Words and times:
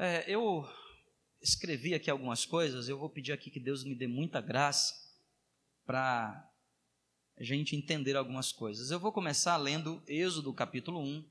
É, 0.00 0.24
eu 0.32 0.64
escrevi 1.42 1.92
aqui 1.92 2.08
algumas 2.08 2.46
coisas, 2.46 2.88
eu 2.88 2.96
vou 2.96 3.10
pedir 3.10 3.32
aqui 3.32 3.50
que 3.50 3.58
Deus 3.58 3.82
me 3.82 3.96
dê 3.96 4.06
muita 4.06 4.40
graça 4.40 4.94
para 5.84 6.48
a 7.36 7.42
gente 7.42 7.74
entender 7.74 8.16
algumas 8.16 8.52
coisas. 8.52 8.92
Eu 8.92 9.00
vou 9.00 9.10
começar 9.10 9.56
lendo 9.56 10.00
Êxodo 10.06 10.54
capítulo 10.54 11.00
1, 11.00 11.28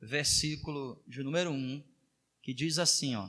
versículo 0.00 1.02
de 1.04 1.24
número 1.24 1.50
1, 1.50 1.82
que 2.40 2.54
diz 2.54 2.78
assim, 2.78 3.16
ó. 3.16 3.28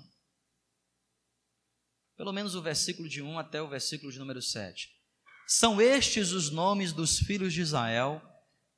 Pelo 2.16 2.32
menos 2.32 2.54
o 2.54 2.62
versículo 2.62 3.10
de 3.10 3.24
1 3.24 3.40
até 3.40 3.60
o 3.60 3.68
versículo 3.68 4.12
de 4.12 4.20
número 4.20 4.44
7. 4.44 4.96
São 5.48 5.82
estes 5.82 6.32
os 6.34 6.52
nomes 6.52 6.94
dos 6.94 7.18
filhos 7.18 7.52
de 7.52 7.62
Israel 7.62 8.22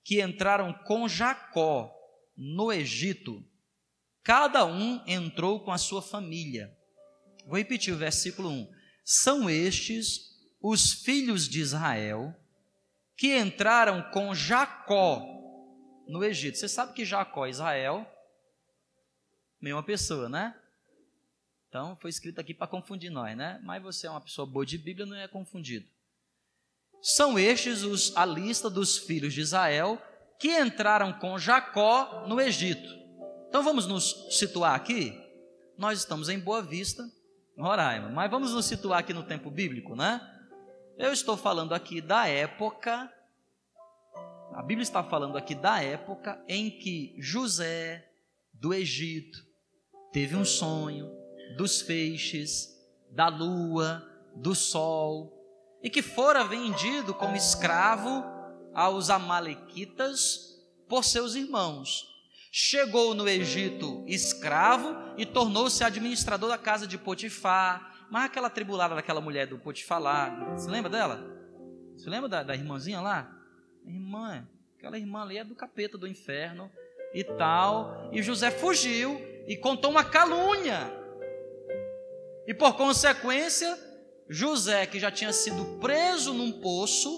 que 0.05 0.21
entraram 0.21 0.71
com 0.85 1.09
Jacó 1.09 1.93
no 2.37 2.71
Egito. 2.71 3.45
Cada 4.29 4.63
um 4.63 5.01
entrou 5.07 5.59
com 5.59 5.71
a 5.71 5.77
sua 5.79 6.03
família. 6.03 6.71
Vou 7.47 7.57
repetir 7.57 7.91
o 7.91 7.97
versículo 7.97 8.47
1. 8.47 8.71
São 9.03 9.49
estes 9.49 10.19
os 10.61 10.93
filhos 10.93 11.49
de 11.49 11.59
Israel 11.59 12.35
que 13.17 13.35
entraram 13.35 14.03
com 14.11 14.35
Jacó 14.35 15.19
no 16.07 16.23
Egito. 16.23 16.59
Você 16.59 16.69
sabe 16.69 16.93
que 16.93 17.05
Jacó 17.05 17.47
e 17.47 17.49
Israel, 17.49 18.05
mesma 19.59 19.81
pessoa, 19.81 20.29
né? 20.29 20.55
Então, 21.67 21.97
foi 21.99 22.11
escrito 22.11 22.39
aqui 22.39 22.53
para 22.53 22.67
confundir 22.67 23.09
nós, 23.09 23.35
né? 23.35 23.59
Mas 23.63 23.81
você 23.81 24.05
é 24.05 24.11
uma 24.11 24.21
pessoa 24.21 24.45
boa 24.45 24.63
de 24.63 24.77
Bíblia, 24.77 25.07
não 25.07 25.15
é 25.15 25.27
confundido. 25.27 25.87
São 27.01 27.39
estes 27.39 27.81
os, 27.81 28.15
a 28.15 28.27
lista 28.27 28.69
dos 28.69 28.95
filhos 28.95 29.33
de 29.33 29.41
Israel 29.41 29.99
que 30.39 30.55
entraram 30.55 31.13
com 31.13 31.39
Jacó 31.39 32.27
no 32.27 32.39
Egito. 32.39 32.99
Então, 33.49 33.63
vamos 33.63 33.87
nos 33.87 34.27
situar 34.29 34.75
aqui. 34.75 35.11
Nós 35.75 35.97
estamos 35.97 36.29
em 36.29 36.39
Boa 36.39 36.61
Vista, 36.61 37.03
Roraima, 37.57 38.07
mas 38.09 38.29
vamos 38.29 38.53
nos 38.53 38.67
situar 38.67 38.99
aqui 38.99 39.11
no 39.11 39.23
tempo 39.23 39.49
bíblico, 39.49 39.95
né? 39.95 40.21
Eu 40.99 41.11
estou 41.11 41.35
falando 41.35 41.73
aqui 41.73 41.99
da 41.99 42.27
época, 42.27 43.11
a 44.53 44.61
Bíblia 44.61 44.83
está 44.83 45.03
falando 45.03 45.35
aqui 45.35 45.55
da 45.55 45.81
época 45.81 46.39
em 46.47 46.69
que 46.69 47.15
José 47.17 48.07
do 48.53 48.71
Egito 48.71 49.43
teve 50.13 50.35
um 50.35 50.45
sonho 50.45 51.11
dos 51.57 51.81
feixes, 51.81 52.69
da 53.09 53.29
lua, 53.29 54.07
do 54.35 54.53
sol, 54.53 55.33
e 55.81 55.89
que 55.89 56.03
fora 56.03 56.43
vendido 56.43 57.15
como 57.15 57.35
escravo 57.35 58.23
aos 58.75 59.09
Amalequitas 59.09 60.55
por 60.87 61.03
seus 61.03 61.33
irmãos. 61.33 62.18
Chegou 62.51 63.13
no 63.13 63.27
Egito 63.29 64.03
escravo 64.07 64.95
e 65.17 65.25
tornou-se 65.25 65.83
administrador 65.83 66.49
da 66.49 66.57
casa 66.57 66.87
de 66.87 66.97
Potifar, 66.97 68.07
mas 68.09 68.25
aquela 68.25 68.49
tribulada 68.49 68.95
daquela 68.95 69.21
mulher 69.21 69.45
do 69.45 69.59
Potifar 69.59 70.01
lá, 70.01 70.53
você 70.55 70.69
lembra 70.69 70.89
dela? 70.89 71.23
Você 71.95 72.09
lembra 72.09 72.27
da, 72.27 72.43
da 72.43 72.55
irmãzinha 72.55 73.01
lá? 73.01 73.31
Irmã, 73.85 74.47
aquela 74.77 74.97
irmã 74.97 75.21
ali 75.21 75.37
é 75.37 75.43
do 75.43 75.53
capeta 75.53 75.97
do 75.97 76.07
inferno 76.07 76.71
e 77.13 77.23
tal. 77.23 78.09
E 78.11 78.23
José 78.23 78.49
fugiu 78.49 79.19
e 79.47 79.55
contou 79.55 79.91
uma 79.91 80.03
calúnia. 80.03 80.91
E 82.47 82.53
por 82.53 82.75
consequência, 82.75 83.77
José, 84.27 84.87
que 84.87 84.99
já 84.99 85.11
tinha 85.11 85.31
sido 85.31 85.77
preso 85.79 86.33
num 86.33 86.51
poço, 86.61 87.11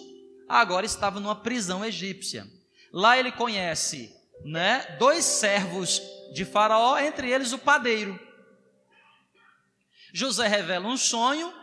agora 0.47 0.85
estava 0.85 1.19
numa 1.19 1.35
prisão 1.35 1.85
egípcia. 1.85 2.45
Lá 2.91 3.17
ele 3.17 3.31
conhece, 3.31 4.13
né, 4.43 4.95
dois 4.99 5.23
servos 5.25 6.01
de 6.33 6.45
Faraó, 6.45 6.97
entre 6.97 7.29
eles 7.29 7.51
o 7.51 7.57
padeiro. 7.57 8.19
José 10.13 10.47
revela 10.47 10.87
um 10.87 10.97
sonho, 10.97 11.53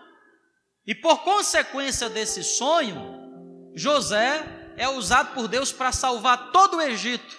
e 0.86 0.94
por 0.94 1.22
consequência 1.22 2.08
desse 2.08 2.42
sonho, 2.42 3.72
José 3.74 4.72
é 4.76 4.88
usado 4.88 5.34
por 5.34 5.48
Deus 5.48 5.70
para 5.70 5.92
salvar 5.92 6.50
todo 6.50 6.78
o 6.78 6.80
Egito 6.80 7.38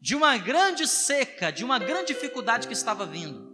de 0.00 0.14
uma 0.14 0.38
grande 0.38 0.86
seca, 0.86 1.50
de 1.50 1.64
uma 1.64 1.78
grande 1.78 2.14
dificuldade 2.14 2.66
que 2.66 2.72
estava 2.72 3.04
vindo. 3.04 3.48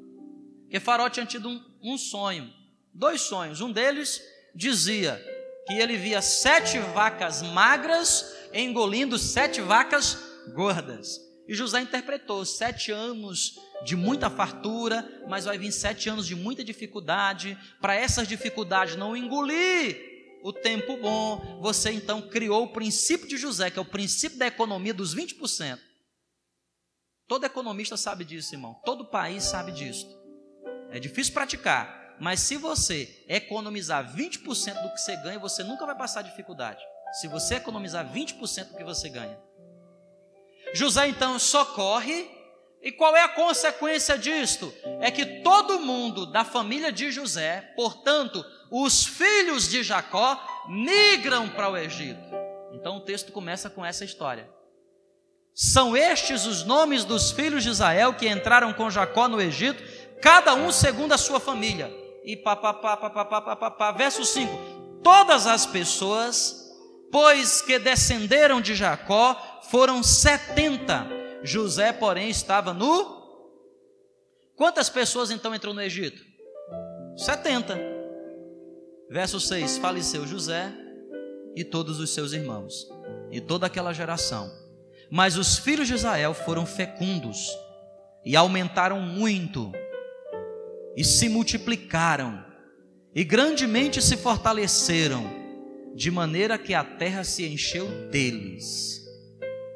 Porque 0.62 0.78
Faraó 0.78 1.08
tinha 1.08 1.26
tido 1.26 1.48
um, 1.48 1.60
um 1.82 1.98
sonho, 1.98 2.52
dois 2.92 3.22
sonhos. 3.22 3.60
Um 3.60 3.72
deles 3.72 4.20
dizia 4.54 5.20
que 5.66 5.74
ele 5.74 5.96
via 5.96 6.20
sete 6.20 6.78
vacas 6.78 7.42
magras 7.42 8.34
engolindo 8.52 9.18
sete 9.18 9.60
vacas 9.60 10.18
gordas. 10.52 11.18
E 11.46 11.54
José 11.54 11.80
interpretou 11.80 12.44
sete 12.44 12.90
anos 12.90 13.58
de 13.84 13.96
muita 13.96 14.30
fartura, 14.30 15.06
mas 15.28 15.44
vai 15.44 15.58
vir 15.58 15.72
sete 15.72 16.08
anos 16.08 16.26
de 16.26 16.34
muita 16.34 16.64
dificuldade. 16.64 17.58
Para 17.80 17.94
essas 17.94 18.26
dificuldades 18.26 18.96
não 18.96 19.16
engolir 19.16 20.14
o 20.42 20.52
tempo 20.52 20.96
bom, 20.96 21.60
você 21.60 21.90
então 21.90 22.22
criou 22.22 22.64
o 22.64 22.72
princípio 22.72 23.26
de 23.26 23.36
José, 23.36 23.70
que 23.70 23.78
é 23.78 23.82
o 23.82 23.84
princípio 23.84 24.38
da 24.38 24.46
economia 24.46 24.92
dos 24.92 25.14
20%. 25.14 25.78
Todo 27.26 27.46
economista 27.46 27.96
sabe 27.96 28.24
disso, 28.24 28.54
irmão. 28.54 28.74
Todo 28.84 29.06
país 29.06 29.44
sabe 29.44 29.72
disso. 29.72 30.06
É 30.90 31.00
difícil 31.00 31.32
praticar, 31.32 32.16
mas 32.20 32.40
se 32.40 32.56
você 32.56 33.24
economizar 33.28 34.14
20% 34.14 34.82
do 34.82 34.92
que 34.92 35.00
você 35.00 35.16
ganha, 35.16 35.38
você 35.38 35.62
nunca 35.62 35.86
vai 35.86 35.96
passar 35.96 36.22
dificuldade. 36.22 36.80
Se 37.20 37.28
você 37.28 37.56
economizar 37.56 38.10
20% 38.12 38.68
do 38.68 38.76
que 38.76 38.84
você 38.84 39.08
ganha. 39.08 39.38
José 40.74 41.06
então 41.06 41.38
socorre, 41.38 42.28
e 42.82 42.92
qual 42.92 43.16
é 43.16 43.22
a 43.22 43.28
consequência 43.28 44.18
disto? 44.18 44.74
É 45.00 45.10
que 45.10 45.24
todo 45.42 45.80
mundo 45.80 46.26
da 46.26 46.44
família 46.44 46.92
de 46.92 47.10
José, 47.10 47.72
portanto, 47.76 48.44
os 48.70 49.06
filhos 49.06 49.68
de 49.68 49.82
Jacó, 49.82 50.38
migram 50.68 51.48
para 51.48 51.70
o 51.70 51.76
Egito. 51.76 52.20
Então 52.72 52.96
o 52.96 53.00
texto 53.00 53.32
começa 53.32 53.70
com 53.70 53.84
essa 53.84 54.04
história. 54.04 54.50
São 55.54 55.96
estes 55.96 56.44
os 56.44 56.64
nomes 56.64 57.04
dos 57.04 57.30
filhos 57.30 57.62
de 57.62 57.70
Israel 57.70 58.14
que 58.14 58.28
entraram 58.28 58.72
com 58.72 58.90
Jacó 58.90 59.28
no 59.28 59.40
Egito, 59.40 59.82
cada 60.20 60.54
um 60.54 60.72
segundo 60.72 61.12
a 61.12 61.18
sua 61.18 61.38
família. 61.38 61.90
E 62.24 62.36
papapá, 62.36 62.96
papapá, 62.96 63.40
papapá, 63.40 63.92
verso 63.92 64.24
5: 64.24 65.00
Todas 65.04 65.46
as 65.46 65.64
pessoas, 65.64 66.68
pois 67.12 67.62
que 67.62 67.78
descenderam 67.78 68.60
de 68.60 68.74
Jacó, 68.74 69.53
foram 69.70 70.02
70. 70.02 71.06
José, 71.42 71.92
porém, 71.92 72.30
estava 72.30 72.72
no. 72.72 73.22
Quantas 74.56 74.88
pessoas 74.88 75.30
então 75.30 75.54
entrou 75.54 75.74
no 75.74 75.82
Egito? 75.82 76.22
70. 77.16 77.78
Verso 79.10 79.38
6: 79.38 79.78
Faleceu 79.78 80.26
José 80.26 80.72
e 81.54 81.62
todos 81.64 82.00
os 82.00 82.10
seus 82.10 82.32
irmãos, 82.32 82.88
e 83.30 83.40
toda 83.40 83.66
aquela 83.66 83.92
geração. 83.92 84.50
Mas 85.10 85.36
os 85.36 85.58
filhos 85.58 85.86
de 85.86 85.94
Israel 85.94 86.34
foram 86.34 86.66
fecundos 86.66 87.48
e 88.24 88.34
aumentaram 88.34 89.00
muito, 89.00 89.70
e 90.96 91.04
se 91.04 91.28
multiplicaram, 91.28 92.44
e 93.14 93.22
grandemente 93.22 94.02
se 94.02 94.16
fortaleceram, 94.16 95.24
de 95.94 96.10
maneira 96.10 96.58
que 96.58 96.74
a 96.74 96.82
terra 96.82 97.22
se 97.22 97.46
encheu 97.46 97.86
deles. 98.10 98.93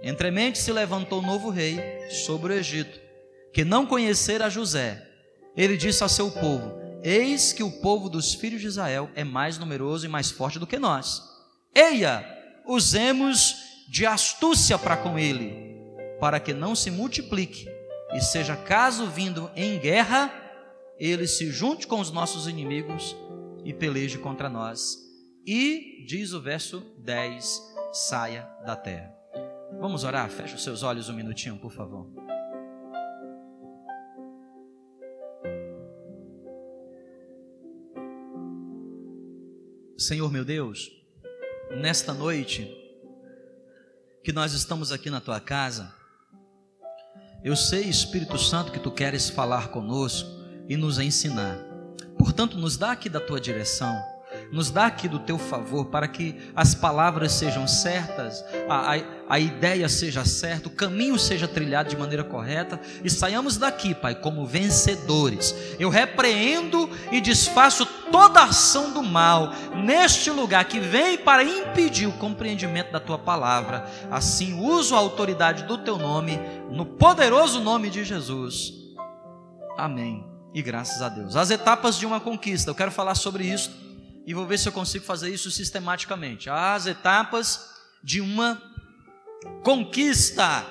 Entremente 0.03 0.59
se 0.59 0.73
levantou 0.73 1.21
novo 1.21 1.51
rei 1.51 1.81
sobre 2.11 2.53
o 2.53 2.57
Egito, 2.57 3.01
que 3.53 3.65
não 3.65 3.87
conhecera 3.87 4.51
José. 4.51 5.05
Ele 5.57 5.77
disse 5.77 6.05
a 6.05 6.09
seu 6.09 6.31
povo: 6.31 6.79
Eis 7.03 7.53
que 7.53 7.63
o 7.63 7.81
povo 7.81 8.09
dos 8.09 8.35
filhos 8.35 8.61
de 8.61 8.69
Israel 8.69 9.11
é 9.15 9.25
mais 9.25 9.59
numeroso 9.59 10.07
e 10.07 10.09
mais 10.09 10.31
forte 10.31 10.59
do 10.59 10.67
que 10.67 10.79
nós. 10.79 11.23
Eia, 11.75 12.25
usemos 12.67 13.57
de 13.89 14.07
astúcia 14.07 14.79
para 14.79 14.97
com 14.97 15.19
ele, 15.19 15.55
para 16.21 16.39
que 16.39 16.53
não 16.53 16.77
se 16.77 16.91
multiplique, 16.91 17.67
e 18.15 18.21
seja 18.21 18.57
caso 18.57 19.07
vindo 19.07 19.51
em 19.57 19.79
guerra, 19.79 20.33
ele 20.99 21.27
se 21.27 21.51
junte 21.51 21.87
com 21.87 22.01
os 22.01 22.11
nossos 22.11 22.47
inimigos 22.47 23.17
e 23.65 23.73
peleje 23.73 24.19
contra 24.19 24.49
nós. 24.49 24.97
E, 25.47 26.05
diz 26.07 26.33
o 26.33 26.41
verso 26.41 26.81
10, 26.99 27.63
saia 27.93 28.49
da 28.67 28.77
terra. 28.77 29.18
Vamos 29.81 30.03
orar? 30.03 30.29
Feche 30.29 30.55
os 30.55 30.63
seus 30.65 30.83
olhos 30.83 31.09
um 31.09 31.15
minutinho, 31.15 31.57
por 31.59 31.71
favor. 31.71 32.07
Senhor 39.97 40.31
meu 40.33 40.45
Deus, 40.45 40.91
nesta 41.81 42.13
noite 42.15 42.75
que 44.25 44.33
nós 44.33 44.53
estamos 44.53 44.91
aqui 44.91 45.11
na 45.11 45.21
tua 45.21 45.41
casa, 45.41 45.93
eu 47.45 47.55
sei, 47.55 47.85
Espírito 47.85 48.37
Santo, 48.37 48.73
que 48.73 48.81
tu 48.81 48.91
queres 48.91 49.31
falar 49.31 49.69
conosco 49.69 50.29
e 50.69 50.77
nos 50.77 50.99
ensinar. 50.99 51.57
Portanto, 52.19 52.59
nos 52.59 52.77
dá 52.77 52.93
aqui 52.93 53.09
da 53.09 53.21
tua 53.21 53.41
direção, 53.41 53.97
nos 54.51 54.71
dá 54.71 54.87
aqui 54.87 55.09
do 55.09 55.19
teu 55.19 55.39
favor 55.39 55.87
para 55.87 56.09
que 56.09 56.35
as 56.57 56.75
palavras 56.75 57.33
sejam 57.33 57.67
certas, 57.67 58.45
a, 58.69 58.95
a, 58.95 59.01
a, 59.29 59.39
ideia 59.39 59.89
seja 59.89 60.25
certa, 60.25 60.69
o 60.69 60.73
caminho 60.73 61.19
seja 61.19 61.47
trilhado 61.47 61.91
de 61.91 61.97
maneira 61.97 62.25
correta 62.25 62.81
e 63.05 63.11
saiamos 63.11 63.57
daqui, 63.57 63.95
Pai, 63.95 64.15
como 64.15 64.47
vencedores. 64.47 65.55
Eu 65.79 65.91
repreendo 65.91 66.89
e 67.13 67.21
desfaço 67.21 67.85
toda 68.11 68.45
ação 68.45 68.93
do 68.93 69.03
mal 69.03 69.53
neste 69.85 70.31
lugar 70.31 70.65
que 70.65 70.81
vem 70.81 71.19
para 71.19 71.45
impedir 71.45 72.07
o 72.07 72.13
compreendimento 72.13 72.91
da 72.93 73.01
tua 73.01 73.19
palavra. 73.19 73.87
Assim, 74.11 74.59
uso 74.59 74.95
a 74.95 74.99
autoridade 74.99 75.65
do 75.65 75.79
teu 75.79 75.99
nome, 75.99 76.41
no 76.71 76.87
poderoso 76.87 77.61
nome 77.61 77.91
de 77.91 78.05
Jesus. 78.05 78.73
Amém. 79.77 80.27
E 80.55 80.63
graças 80.63 81.03
a 81.03 81.11
Deus. 81.11 81.37
As 81.37 81.51
etapas 81.51 81.99
de 81.99 82.07
uma 82.07 82.19
conquista, 82.19 82.71
eu 82.71 82.75
quero 82.75 82.91
falar 82.91 83.15
sobre 83.15 83.45
isso 83.45 83.88
e 84.29 84.35
vou 84.35 84.45
ver 84.45 84.59
se 84.59 84.69
eu 84.69 84.73
consigo 84.73 85.07
fazer 85.07 85.31
isso 85.31 85.51
sistematicamente. 85.51 86.51
As 86.51 86.85
etapas 86.85 87.71
de 88.05 88.21
uma 88.21 88.61
conquista. 89.65 90.67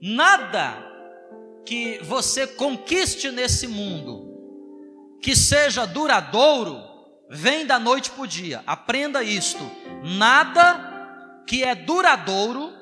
Nada 0.00 0.76
que 1.66 1.98
você 2.04 2.46
conquiste 2.46 3.32
nesse 3.32 3.66
mundo 3.66 5.18
que 5.20 5.34
seja 5.34 5.84
duradouro 5.84 6.80
vem 7.28 7.66
da 7.66 7.80
noite 7.80 8.12
para 8.12 8.22
o 8.22 8.26
dia. 8.26 8.62
Aprenda 8.64 9.24
isto. 9.24 9.68
Nada 10.04 11.42
que 11.44 11.64
é 11.64 11.74
duradouro 11.74 12.72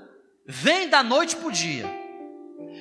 vem 0.47 0.91
da 0.91 1.03
noite 1.03 1.35
para 1.35 1.49
o 1.49 1.53
dia 1.53 2.05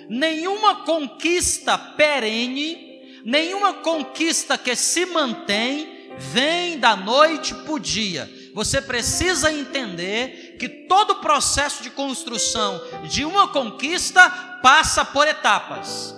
nenhuma 0.10 0.84
conquista 0.84 1.78
perene, 1.78 3.22
nenhuma 3.26 3.76
conquista 3.76 4.58
que 4.58 4.76
se 4.76 5.06
mantém, 5.06 5.93
vem 6.18 6.80
da 6.80 6.96
noite 6.96 7.54
para 7.54 7.74
o 7.74 7.80
dia. 7.80 8.30
Você 8.54 8.82
precisa 8.82 9.52
entender 9.52 10.58
que 10.60 10.70
todo 10.70 11.22
processo 11.22 11.82
de 11.82 11.90
construção 11.90 12.82
de 13.10 13.26
uma 13.26 13.48
conquista 13.48 14.30
passa 14.62 15.04
por 15.04 15.28
etapas. 15.28 16.16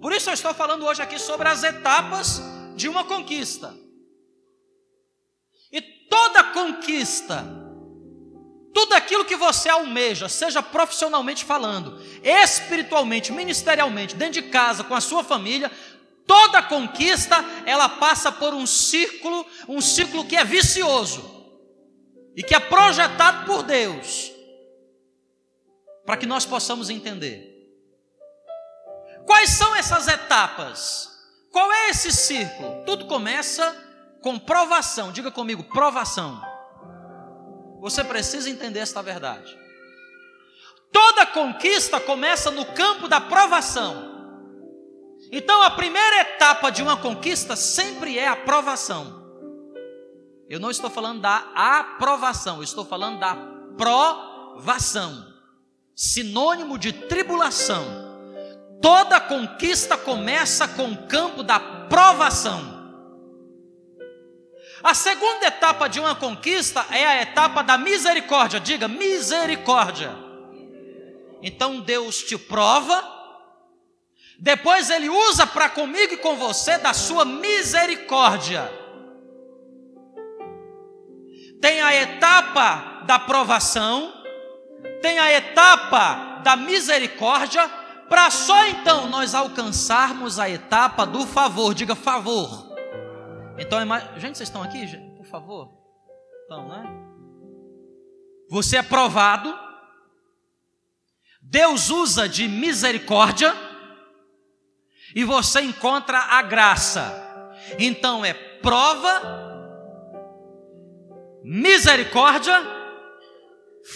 Por 0.00 0.12
isso 0.12 0.30
eu 0.30 0.34
estou 0.34 0.52
falando 0.54 0.84
hoje 0.84 1.02
aqui 1.02 1.18
sobre 1.18 1.48
as 1.48 1.62
etapas 1.62 2.42
de 2.74 2.88
uma 2.88 3.04
conquista. 3.04 3.74
E 5.70 5.80
toda 5.80 6.44
conquista 6.44 7.60
tudo 8.72 8.94
aquilo 8.94 9.24
que 9.24 9.36
você 9.36 9.68
almeja, 9.68 10.28
seja 10.28 10.62
profissionalmente 10.62 11.44
falando, 11.44 12.00
espiritualmente, 12.22 13.32
ministerialmente, 13.32 14.14
dentro 14.14 14.40
de 14.40 14.48
casa, 14.48 14.84
com 14.84 14.94
a 14.94 15.00
sua 15.00 15.24
família, 15.24 15.70
toda 16.30 16.62
conquista, 16.62 17.44
ela 17.66 17.88
passa 17.88 18.30
por 18.30 18.54
um 18.54 18.64
círculo, 18.64 19.44
um 19.66 19.80
círculo 19.80 20.24
que 20.24 20.36
é 20.36 20.44
vicioso 20.44 21.28
e 22.36 22.42
que 22.44 22.54
é 22.54 22.60
projetado 22.60 23.46
por 23.46 23.64
Deus, 23.64 24.30
para 26.06 26.16
que 26.16 26.26
nós 26.26 26.46
possamos 26.46 26.88
entender. 26.88 27.50
Quais 29.26 29.50
são 29.50 29.74
essas 29.74 30.06
etapas? 30.06 31.10
Qual 31.50 31.72
é 31.72 31.90
esse 31.90 32.12
círculo? 32.12 32.84
Tudo 32.84 33.06
começa 33.06 33.76
com 34.22 34.38
provação. 34.38 35.10
Diga 35.10 35.32
comigo, 35.32 35.64
provação. 35.64 36.40
Você 37.80 38.04
precisa 38.04 38.48
entender 38.48 38.78
esta 38.78 39.02
verdade. 39.02 39.58
Toda 40.92 41.26
conquista 41.26 41.98
começa 41.98 42.52
no 42.52 42.66
campo 42.66 43.08
da 43.08 43.20
provação. 43.20 44.09
Então, 45.32 45.62
a 45.62 45.70
primeira 45.70 46.22
etapa 46.22 46.70
de 46.70 46.82
uma 46.82 46.96
conquista 46.96 47.54
sempre 47.54 48.18
é 48.18 48.26
a 48.26 48.36
provação. 48.36 49.20
Eu 50.48 50.58
não 50.58 50.70
estou 50.70 50.90
falando 50.90 51.20
da 51.20 51.48
aprovação, 51.54 52.56
eu 52.56 52.64
estou 52.64 52.84
falando 52.84 53.20
da 53.20 53.36
provação, 53.76 55.32
sinônimo 55.94 56.76
de 56.76 56.92
tribulação. 56.92 58.10
Toda 58.82 59.20
conquista 59.20 59.96
começa 59.96 60.66
com 60.66 60.90
o 60.90 61.06
campo 61.06 61.44
da 61.44 61.60
provação. 61.60 62.80
A 64.82 64.94
segunda 64.94 65.46
etapa 65.46 65.88
de 65.88 66.00
uma 66.00 66.14
conquista 66.14 66.84
é 66.90 67.06
a 67.06 67.22
etapa 67.22 67.62
da 67.62 67.76
misericórdia. 67.76 68.58
Diga, 68.58 68.88
misericórdia. 68.88 70.10
Então 71.42 71.80
Deus 71.80 72.22
te 72.22 72.36
prova, 72.36 73.19
depois 74.40 74.88
Ele 74.88 75.08
usa 75.08 75.46
para 75.46 75.68
comigo 75.68 76.14
e 76.14 76.16
com 76.16 76.34
você 76.34 76.78
da 76.78 76.94
sua 76.94 77.24
misericórdia. 77.26 78.72
Tem 81.60 81.82
a 81.82 81.94
etapa 81.94 83.02
da 83.04 83.18
provação, 83.18 84.14
tem 85.02 85.18
a 85.18 85.30
etapa 85.30 86.40
da 86.42 86.56
misericórdia, 86.56 87.68
para 88.08 88.30
só 88.30 88.66
então 88.66 89.08
nós 89.08 89.34
alcançarmos 89.34 90.38
a 90.38 90.48
etapa 90.48 91.04
do 91.04 91.26
favor. 91.26 91.74
Diga 91.74 91.94
favor. 91.94 92.74
Então, 93.58 93.78
gente, 94.16 94.38
vocês 94.38 94.48
estão 94.48 94.62
aqui? 94.62 94.86
Por 95.18 95.26
favor. 95.26 95.70
Estão, 96.42 96.66
né? 96.66 96.82
Você 98.48 98.78
é 98.78 98.82
provado. 98.82 99.54
Deus 101.42 101.90
usa 101.90 102.26
de 102.26 102.48
misericórdia. 102.48 103.54
E 105.14 105.24
você 105.24 105.60
encontra 105.60 106.18
a 106.18 106.42
graça. 106.42 107.28
Então 107.78 108.24
é 108.24 108.32
prova, 108.32 109.20
misericórdia, 111.42 112.54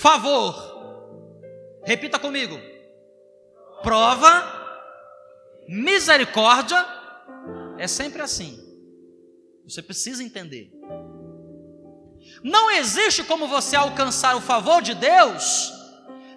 favor. 0.00 0.72
Repita 1.84 2.18
comigo. 2.18 2.58
Prova, 3.82 4.42
misericórdia, 5.68 6.84
é 7.78 7.86
sempre 7.86 8.22
assim. 8.22 8.58
Você 9.64 9.82
precisa 9.82 10.22
entender. 10.22 10.70
Não 12.42 12.70
existe 12.70 13.22
como 13.24 13.46
você 13.46 13.76
alcançar 13.76 14.36
o 14.36 14.40
favor 14.40 14.82
de 14.82 14.94
Deus 14.94 15.72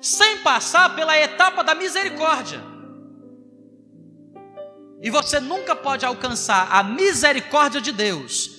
sem 0.02 0.40
passar 0.40 0.96
pela 0.96 1.18
etapa 1.18 1.64
da 1.64 1.74
misericórdia. 1.74 2.77
E 5.02 5.10
você 5.10 5.40
nunca 5.40 5.76
pode 5.76 6.06
alcançar 6.06 6.72
a 6.72 6.84
misericórdia 6.84 7.80
de 7.80 7.92
Deus 7.92 8.50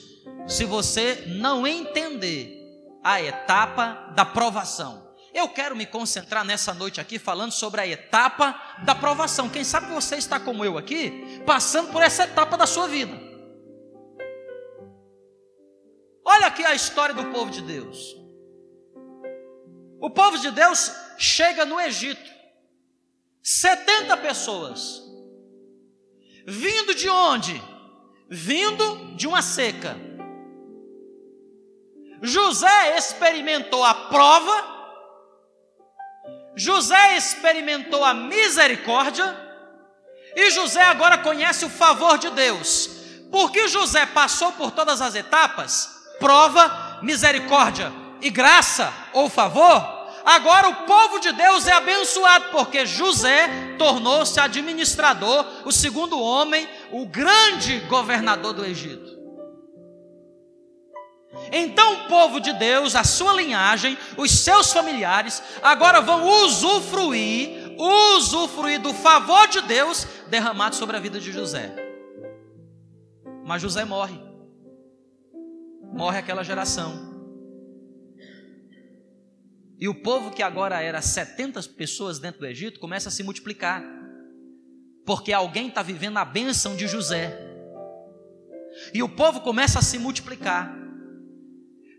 se 0.46 0.64
você 0.64 1.24
não 1.26 1.66
entender 1.66 2.58
a 3.02 3.20
etapa 3.20 4.12
da 4.14 4.24
provação. 4.24 5.08
Eu 5.34 5.48
quero 5.48 5.76
me 5.76 5.86
concentrar 5.86 6.44
nessa 6.44 6.72
noite 6.72 7.00
aqui 7.00 7.18
falando 7.18 7.52
sobre 7.52 7.80
a 7.80 7.86
etapa 7.86 8.58
da 8.84 8.94
provação. 8.94 9.48
Quem 9.48 9.62
sabe 9.62 9.92
você 9.92 10.16
está 10.16 10.40
como 10.40 10.64
eu 10.64 10.78
aqui, 10.78 11.42
passando 11.44 11.92
por 11.92 12.02
essa 12.02 12.24
etapa 12.24 12.56
da 12.56 12.66
sua 12.66 12.88
vida. 12.88 13.12
Olha 16.24 16.46
aqui 16.46 16.64
a 16.64 16.74
história 16.74 17.14
do 17.14 17.26
povo 17.26 17.50
de 17.50 17.62
Deus. 17.62 18.16
O 20.00 20.10
povo 20.10 20.38
de 20.38 20.50
Deus 20.50 20.92
chega 21.18 21.64
no 21.64 21.80
Egito, 21.80 22.30
70 23.42 24.16
pessoas, 24.18 25.02
vindo 26.48 26.94
de 26.94 27.10
onde? 27.10 27.62
Vindo 28.26 29.14
de 29.14 29.28
uma 29.28 29.42
seca. 29.42 29.94
José 32.22 32.96
experimentou 32.96 33.84
a 33.84 33.94
prova, 33.94 34.78
José 36.56 37.16
experimentou 37.16 38.02
a 38.02 38.14
misericórdia, 38.14 39.36
e 40.34 40.50
José 40.50 40.82
agora 40.82 41.18
conhece 41.18 41.66
o 41.66 41.70
favor 41.70 42.16
de 42.16 42.30
Deus. 42.30 42.90
Porque 43.30 43.68
José 43.68 44.06
passou 44.06 44.52
por 44.52 44.70
todas 44.70 45.02
as 45.02 45.14
etapas, 45.14 45.88
prova, 46.18 46.98
misericórdia 47.02 47.92
e 48.22 48.30
graça 48.30 48.92
ou 49.12 49.28
favor, 49.28 49.97
agora 50.34 50.68
o 50.68 50.74
povo 50.86 51.18
de 51.18 51.32
Deus 51.32 51.66
é 51.66 51.72
abençoado, 51.72 52.46
porque 52.50 52.86
José 52.86 53.48
tornou-se 53.78 54.38
administrador, 54.38 55.46
o 55.64 55.72
segundo 55.72 56.20
homem, 56.20 56.68
o 56.90 57.06
grande 57.06 57.80
governador 57.80 58.52
do 58.52 58.64
Egito. 58.64 59.16
Então 61.52 61.94
o 61.94 62.08
povo 62.08 62.40
de 62.40 62.52
Deus, 62.54 62.94
a 62.94 63.04
sua 63.04 63.32
linhagem, 63.32 63.96
os 64.16 64.30
seus 64.30 64.72
familiares, 64.72 65.42
agora 65.62 66.00
vão 66.00 66.26
usufruir, 66.44 67.74
usufruir 68.16 68.80
do 68.80 68.92
favor 68.92 69.46
de 69.48 69.60
Deus 69.62 70.06
derramado 70.28 70.74
sobre 70.74 70.96
a 70.96 71.00
vida 71.00 71.20
de 71.20 71.30
José. 71.32 71.74
Mas 73.44 73.62
José 73.62 73.84
morre 73.84 74.28
morre 75.92 76.18
aquela 76.18 76.44
geração. 76.44 77.07
E 79.78 79.88
o 79.88 79.94
povo 79.94 80.32
que 80.32 80.42
agora 80.42 80.80
era 80.82 81.00
70 81.00 81.62
pessoas 81.76 82.18
dentro 82.18 82.40
do 82.40 82.46
Egito 82.46 82.80
começa 82.80 83.08
a 83.08 83.12
se 83.12 83.22
multiplicar. 83.22 83.82
Porque 85.06 85.32
alguém 85.32 85.68
está 85.68 85.82
vivendo 85.82 86.16
a 86.16 86.24
bênção 86.24 86.74
de 86.74 86.88
José. 86.88 87.38
E 88.92 89.02
o 89.02 89.08
povo 89.08 89.40
começa 89.40 89.78
a 89.78 89.82
se 89.82 89.98
multiplicar. 89.98 90.76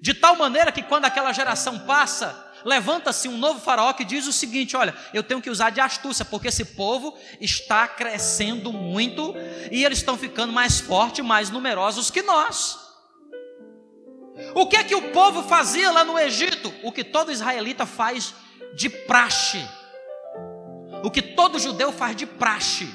De 0.01 0.13
tal 0.13 0.35
maneira 0.35 0.71
que 0.71 0.83
quando 0.83 1.05
aquela 1.05 1.31
geração 1.31 1.79
passa, 1.79 2.51
levanta-se 2.65 3.27
um 3.27 3.37
novo 3.37 3.59
faraó 3.59 3.93
que 3.93 4.05
diz 4.05 4.27
o 4.27 4.33
seguinte: 4.33 4.75
Olha, 4.75 4.95
eu 5.13 5.23
tenho 5.23 5.41
que 5.41 5.49
usar 5.49 5.69
de 5.69 5.79
astúcia, 5.79 6.25
porque 6.25 6.49
esse 6.49 6.65
povo 6.65 7.17
está 7.39 7.87
crescendo 7.87 8.71
muito 8.73 9.33
e 9.71 9.83
eles 9.83 9.99
estão 9.99 10.17
ficando 10.17 10.51
mais 10.51 10.79
fortes, 10.79 11.23
mais 11.23 11.49
numerosos 11.49 12.11
que 12.11 12.21
nós. 12.21 12.88
O 14.55 14.67
que 14.67 14.77
é 14.77 14.83
que 14.83 14.95
o 14.95 15.11
povo 15.11 15.43
fazia 15.43 15.91
lá 15.91 16.03
no 16.03 16.17
Egito? 16.17 16.73
O 16.83 16.91
que 16.91 17.03
todo 17.03 17.31
israelita 17.31 17.85
faz 17.85 18.33
de 18.73 18.89
praxe. 18.89 19.59
O 21.03 21.11
que 21.11 21.21
todo 21.21 21.59
judeu 21.59 21.91
faz 21.91 22.15
de 22.15 22.25
praxe. 22.25 22.89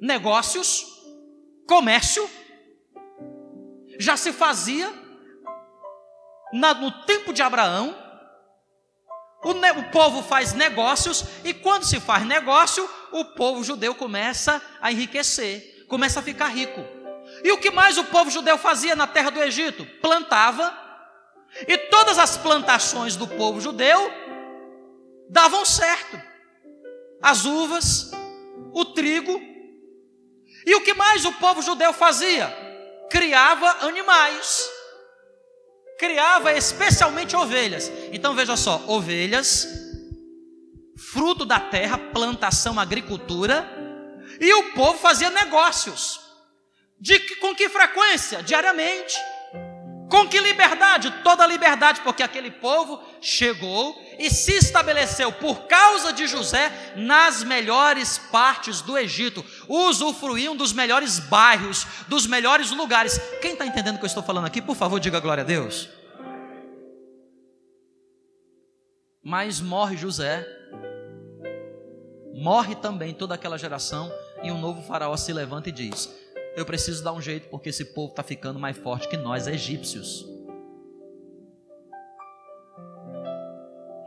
Negócios, 0.00 0.86
comércio, 1.66 2.28
já 3.98 4.16
se 4.16 4.32
fazia 4.32 4.92
no 6.52 6.90
tempo 7.04 7.32
de 7.32 7.42
Abraão, 7.42 7.96
o, 9.44 9.50
o 9.50 9.90
povo 9.90 10.22
faz 10.22 10.52
negócios, 10.54 11.24
e 11.44 11.52
quando 11.54 11.84
se 11.84 12.00
faz 12.00 12.24
negócio, 12.26 12.88
o 13.12 13.24
povo 13.24 13.62
judeu 13.62 13.94
começa 13.94 14.60
a 14.80 14.90
enriquecer, 14.92 15.86
começa 15.88 16.20
a 16.20 16.22
ficar 16.22 16.48
rico. 16.48 16.95
E 17.44 17.52
o 17.52 17.58
que 17.58 17.70
mais 17.70 17.98
o 17.98 18.04
povo 18.04 18.30
judeu 18.30 18.58
fazia 18.58 18.96
na 18.96 19.06
terra 19.06 19.30
do 19.30 19.42
Egito? 19.42 19.84
Plantava, 20.00 20.76
e 21.66 21.78
todas 21.78 22.18
as 22.18 22.36
plantações 22.36 23.16
do 23.16 23.26
povo 23.26 23.60
judeu 23.60 24.10
davam 25.28 25.64
certo. 25.64 26.20
As 27.22 27.44
uvas, 27.44 28.10
o 28.72 28.84
trigo. 28.84 29.40
E 30.66 30.74
o 30.74 30.82
que 30.82 30.94
mais 30.94 31.24
o 31.24 31.32
povo 31.34 31.62
judeu 31.62 31.92
fazia? 31.92 32.54
Criava 33.10 33.86
animais 33.86 34.76
criava 35.98 36.52
especialmente 36.52 37.36
ovelhas. 37.36 37.90
Então 38.12 38.34
veja 38.34 38.56
só: 38.56 38.82
ovelhas, 38.86 39.66
fruto 40.96 41.44
da 41.44 41.58
terra, 41.58 41.98
plantação, 41.98 42.78
agricultura, 42.78 43.68
e 44.40 44.52
o 44.54 44.72
povo 44.72 44.98
fazia 44.98 45.30
negócios. 45.30 46.25
De 46.98 47.18
com 47.36 47.54
que 47.54 47.68
frequência? 47.68 48.42
Diariamente. 48.42 49.16
Com 50.08 50.28
que 50.28 50.38
liberdade? 50.38 51.10
Toda 51.24 51.46
liberdade, 51.46 52.00
porque 52.02 52.22
aquele 52.22 52.50
povo 52.50 53.02
chegou 53.20 54.00
e 54.18 54.30
se 54.30 54.52
estabeleceu 54.52 55.32
por 55.32 55.66
causa 55.66 56.12
de 56.12 56.26
José 56.28 56.94
nas 56.96 57.42
melhores 57.42 58.16
partes 58.16 58.80
do 58.80 58.96
Egito, 58.96 59.44
usufruíam 59.68 60.56
dos 60.56 60.72
melhores 60.72 61.18
bairros, 61.18 61.86
dos 62.06 62.26
melhores 62.26 62.70
lugares. 62.70 63.18
Quem 63.42 63.52
está 63.52 63.66
entendendo 63.66 63.96
o 63.96 63.98
que 63.98 64.04
eu 64.04 64.08
estou 64.08 64.22
falando 64.22 64.46
aqui, 64.46 64.62
por 64.62 64.76
favor, 64.76 65.00
diga 65.00 65.18
glória 65.18 65.42
a 65.42 65.46
Deus. 65.46 65.88
Mas 69.22 69.60
morre 69.60 69.96
José, 69.96 70.46
morre 72.32 72.76
também 72.76 73.12
toda 73.12 73.34
aquela 73.34 73.58
geração, 73.58 74.08
e 74.40 74.52
um 74.52 74.60
novo 74.60 74.82
faraó 74.82 75.16
se 75.16 75.32
levanta 75.32 75.68
e 75.68 75.72
diz: 75.72 76.08
Eu 76.56 76.64
preciso 76.64 77.04
dar 77.04 77.12
um 77.12 77.20
jeito 77.20 77.48
porque 77.50 77.68
esse 77.68 77.84
povo 77.84 78.12
está 78.12 78.22
ficando 78.22 78.58
mais 78.58 78.78
forte 78.78 79.06
que 79.08 79.16
nós, 79.18 79.46
egípcios. 79.46 80.26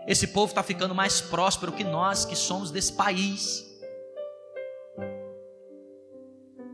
Esse 0.08 0.25
povo 0.25 0.50
está 0.50 0.63
ficando 0.63 0.96
mais 0.96 1.22
próspero 1.22 1.72
que 1.72 1.84
nós 1.84 2.25
que 2.25 2.36
somos 2.36 2.72
desse 2.72 2.91
país. 2.94 3.63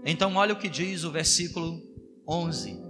Então, 0.06 0.34
olha 0.38 0.54
o 0.54 0.58
que 0.58 0.70
diz 0.70 1.04
o 1.04 1.12
versículo 1.12 1.82
11. 2.26 2.82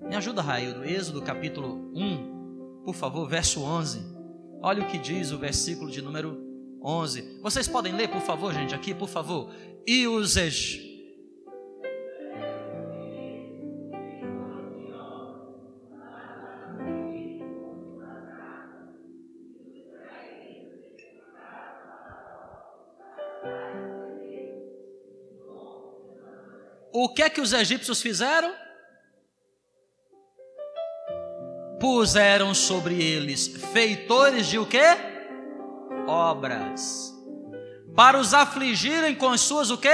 Me 0.00 0.16
ajuda, 0.16 0.42
Raio, 0.42 0.82
Êxodo 0.82 1.22
capítulo 1.22 1.92
1, 1.94 2.82
por 2.84 2.96
favor, 2.96 3.28
verso 3.28 3.62
11. 3.62 4.00
Olha 4.60 4.82
o 4.82 4.88
que 4.88 4.98
diz 4.98 5.30
o 5.30 5.38
versículo 5.38 5.88
de 5.88 6.02
número 6.02 6.36
11. 6.82 7.38
Vocês 7.40 7.68
podem 7.68 7.94
ler, 7.94 8.08
por 8.08 8.22
favor, 8.22 8.52
gente, 8.52 8.74
aqui, 8.74 8.92
por 8.92 9.08
favor. 9.08 9.54
E 9.86 10.08
os 10.08 10.36
egípcios. 10.36 10.87
Que 27.18 27.22
é 27.24 27.28
que 27.28 27.40
os 27.40 27.52
egípcios 27.52 28.00
fizeram? 28.00 28.54
puseram 31.80 32.54
sobre 32.54 33.02
eles 33.02 33.48
feitores 33.72 34.46
de 34.46 34.56
o 34.56 34.64
quê? 34.64 34.78
Obras. 36.06 37.12
Para 37.96 38.20
os 38.20 38.32
afligirem 38.32 39.16
com 39.16 39.30
as 39.30 39.40
suas 39.40 39.68
o 39.70 39.78
quê? 39.78 39.88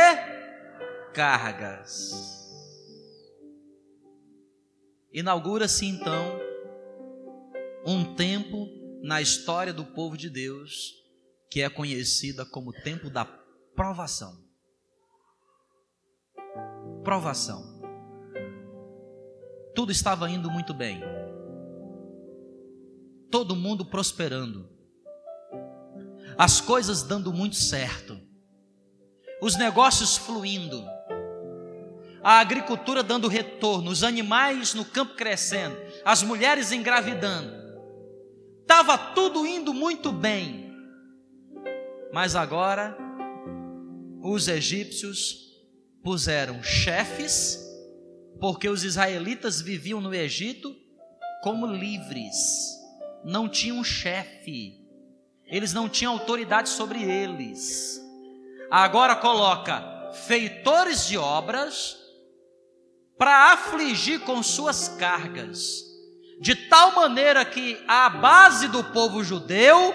Cargas. 1.14 2.12
Inaugura-se 5.10 5.86
então 5.86 6.38
um 7.86 8.14
tempo 8.14 8.68
na 9.02 9.22
história 9.22 9.72
do 9.72 9.84
povo 9.86 10.14
de 10.14 10.28
Deus 10.28 10.92
que 11.50 11.62
é 11.62 11.70
conhecida 11.70 12.44
como 12.44 12.70
tempo 12.70 13.08
da 13.08 13.24
provação. 13.24 14.43
Provação. 17.04 17.62
Tudo 19.74 19.92
estava 19.92 20.28
indo 20.28 20.50
muito 20.50 20.72
bem 20.74 21.00
todo 23.34 23.56
mundo 23.56 23.84
prosperando, 23.84 24.70
as 26.38 26.60
coisas 26.60 27.02
dando 27.02 27.32
muito 27.32 27.56
certo, 27.56 28.16
os 29.42 29.56
negócios 29.56 30.16
fluindo, 30.16 30.84
a 32.22 32.38
agricultura 32.38 33.02
dando 33.02 33.26
retorno, 33.26 33.90
os 33.90 34.04
animais 34.04 34.72
no 34.72 34.84
campo 34.84 35.16
crescendo, 35.16 35.76
as 36.04 36.22
mulheres 36.22 36.70
engravidando. 36.70 37.52
Estava 38.60 38.96
tudo 38.96 39.44
indo 39.44 39.74
muito 39.74 40.12
bem. 40.12 40.72
Mas 42.12 42.36
agora 42.36 42.96
os 44.22 44.46
egípcios 44.46 45.43
puseram 46.04 46.62
chefes, 46.62 47.58
porque 48.38 48.68
os 48.68 48.84
israelitas 48.84 49.60
viviam 49.60 50.00
no 50.00 50.14
Egito 50.14 50.76
como 51.42 51.66
livres 51.66 52.74
não 53.24 53.48
tinham 53.48 53.82
chefe, 53.82 54.78
eles 55.46 55.72
não 55.72 55.88
tinham 55.88 56.12
autoridade 56.12 56.68
sobre 56.68 57.02
eles. 57.02 58.00
Agora 58.70 59.16
coloca 59.16 60.12
feitores 60.26 61.08
de 61.08 61.16
obras 61.16 61.96
para 63.16 63.52
afligir 63.52 64.20
com 64.20 64.42
suas 64.42 64.88
cargas, 64.88 65.82
de 66.40 66.54
tal 66.54 66.94
maneira 66.94 67.44
que 67.44 67.82
a 67.88 68.10
base 68.10 68.68
do 68.68 68.84
povo 68.84 69.24
judeu, 69.24 69.94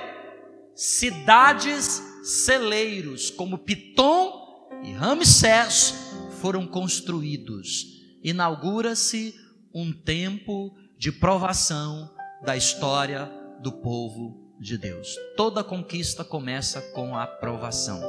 cidades 0.74 2.01
celeiros 2.24 3.30
como 3.30 3.60
Pitom 3.60 4.38
e 4.83 4.91
Ramsés 4.91 5.93
foram 6.41 6.65
construídos. 6.65 7.86
Inaugura-se 8.24 9.33
um 9.74 9.91
tempo 9.91 10.75
de 10.98 11.12
provação 11.12 12.09
da 12.43 12.55
história 12.55 13.31
do 13.62 13.71
povo 13.71 14.55
de 14.59 14.77
Deus. 14.77 15.15
Toda 15.36 15.63
conquista 15.63 16.24
começa 16.24 16.81
com 16.93 17.15
a 17.15 17.24
aprovação. 17.24 18.01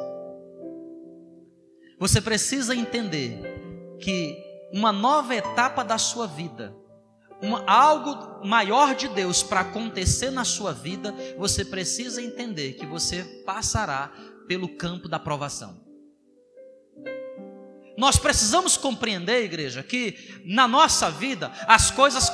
Você 1.99 2.21
precisa 2.21 2.75
entender 2.75 3.39
que 4.01 4.37
uma 4.73 4.93
nova 4.93 5.35
etapa 5.35 5.85
da 5.85 5.99
sua 5.99 6.27
vida, 6.27 6.75
uma, 7.43 7.65
algo 7.67 8.47
maior 8.47 8.95
de 8.95 9.09
Deus 9.09 9.43
para 9.43 9.61
acontecer 9.61 10.31
na 10.31 10.45
sua 10.45 10.73
vida, 10.73 11.15
você 11.37 11.65
precisa 11.65 12.23
entender 12.23 12.75
que 12.75 12.87
você 12.87 13.23
passará 13.45 14.13
pelo 14.49 14.69
campo 14.77 15.09
da 15.09 15.17
aprovação. 15.17 15.80
Nós 18.01 18.17
precisamos 18.17 18.79
compreender, 18.79 19.45
igreja, 19.45 19.83
que 19.83 20.41
na 20.43 20.67
nossa 20.67 21.11
vida 21.11 21.53
as 21.67 21.91
coisas 21.91 22.33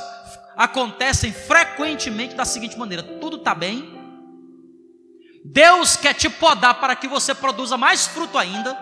acontecem 0.57 1.33
frequentemente 1.33 2.37
da 2.37 2.45
seguinte 2.45 2.79
maneira: 2.79 3.03
tudo 3.03 3.37
está 3.37 3.53
bem, 3.53 3.93
Deus 5.45 5.97
quer 5.97 6.15
te 6.15 6.31
podar 6.31 6.79
para 6.79 6.95
que 6.95 7.09
você 7.09 7.35
produza 7.35 7.77
mais 7.77 8.07
fruto 8.07 8.39
ainda, 8.39 8.79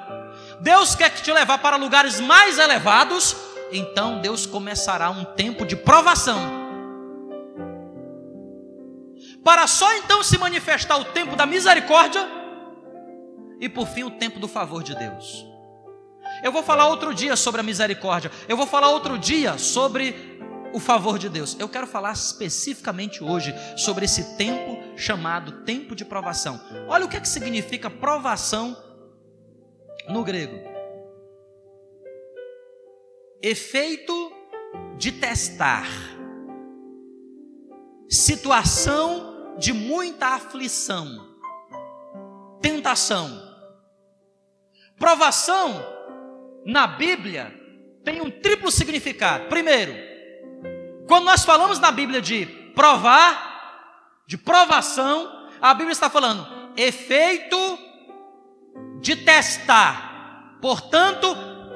Deus 0.60 0.94
quer 0.94 1.08
te 1.08 1.32
levar 1.32 1.56
para 1.56 1.76
lugares 1.76 2.20
mais 2.20 2.58
elevados, 2.58 3.34
então 3.72 4.20
Deus 4.20 4.44
começará 4.44 5.08
um 5.08 5.24
tempo 5.24 5.64
de 5.64 5.76
provação. 5.76 6.38
Para 9.42 9.66
só 9.66 9.90
então 9.94 10.22
se 10.22 10.36
manifestar 10.36 10.98
o 10.98 11.06
tempo 11.06 11.34
da 11.34 11.46
misericórdia 11.46 12.28
e 13.58 13.70
por 13.70 13.88
fim 13.88 14.02
o 14.02 14.10
tempo 14.10 14.38
do 14.38 14.46
favor 14.46 14.82
de 14.82 14.94
Deus. 14.94 15.53
Eu 16.44 16.52
vou 16.52 16.62
falar 16.62 16.88
outro 16.88 17.14
dia 17.14 17.36
sobre 17.36 17.62
a 17.62 17.64
misericórdia. 17.64 18.30
Eu 18.46 18.54
vou 18.54 18.66
falar 18.66 18.90
outro 18.90 19.18
dia 19.18 19.56
sobre 19.56 20.14
o 20.74 20.78
favor 20.78 21.18
de 21.18 21.30
Deus. 21.30 21.56
Eu 21.58 21.70
quero 21.70 21.86
falar 21.86 22.12
especificamente 22.12 23.24
hoje 23.24 23.54
sobre 23.78 24.04
esse 24.04 24.36
tempo 24.36 24.76
chamado 24.94 25.64
tempo 25.64 25.96
de 25.96 26.04
provação. 26.04 26.60
Olha 26.86 27.06
o 27.06 27.08
que, 27.08 27.16
é 27.16 27.20
que 27.20 27.28
significa 27.28 27.88
provação 27.88 28.76
no 30.06 30.22
grego: 30.22 30.58
efeito 33.42 34.30
de 34.98 35.12
testar, 35.12 35.88
situação 38.06 39.56
de 39.56 39.72
muita 39.72 40.26
aflição, 40.34 41.26
tentação. 42.60 43.42
Provação 44.98 45.93
na 46.64 46.86
Bíblia 46.86 47.52
tem 48.04 48.20
um 48.20 48.30
triplo 48.30 48.70
significado. 48.70 49.46
Primeiro, 49.48 49.94
quando 51.06 51.24
nós 51.24 51.44
falamos 51.44 51.78
na 51.78 51.90
Bíblia 51.90 52.20
de 52.20 52.46
provar, 52.74 54.22
de 54.26 54.36
provação, 54.36 55.48
a 55.60 55.72
Bíblia 55.74 55.92
está 55.92 56.10
falando 56.10 56.46
efeito 56.76 57.78
de 59.00 59.16
testar. 59.16 60.58
Portanto, 60.60 61.26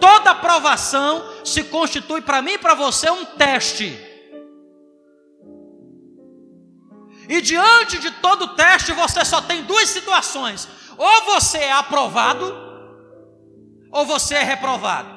toda 0.00 0.34
provação 0.34 1.44
se 1.44 1.64
constitui 1.64 2.20
para 2.20 2.42
mim 2.42 2.52
e 2.52 2.58
para 2.58 2.74
você 2.74 3.10
um 3.10 3.24
teste. 3.24 4.06
E 7.28 7.42
diante 7.42 7.98
de 7.98 8.10
todo 8.12 8.54
teste, 8.56 8.92
você 8.92 9.24
só 9.24 9.40
tem 9.42 9.62
duas 9.64 9.88
situações: 9.90 10.66
ou 10.96 11.24
você 11.26 11.58
é 11.58 11.72
aprovado, 11.72 12.67
ou 13.90 14.04
você 14.04 14.34
é 14.34 14.42
reprovado. 14.42 15.08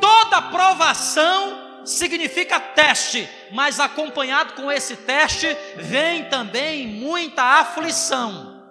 Toda 0.00 0.42
provação 0.42 1.84
significa 1.84 2.60
teste, 2.60 3.28
mas 3.52 3.80
acompanhado 3.80 4.54
com 4.54 4.70
esse 4.70 4.96
teste 4.96 5.46
vem 5.76 6.28
também 6.28 6.86
muita 6.86 7.42
aflição, 7.60 8.62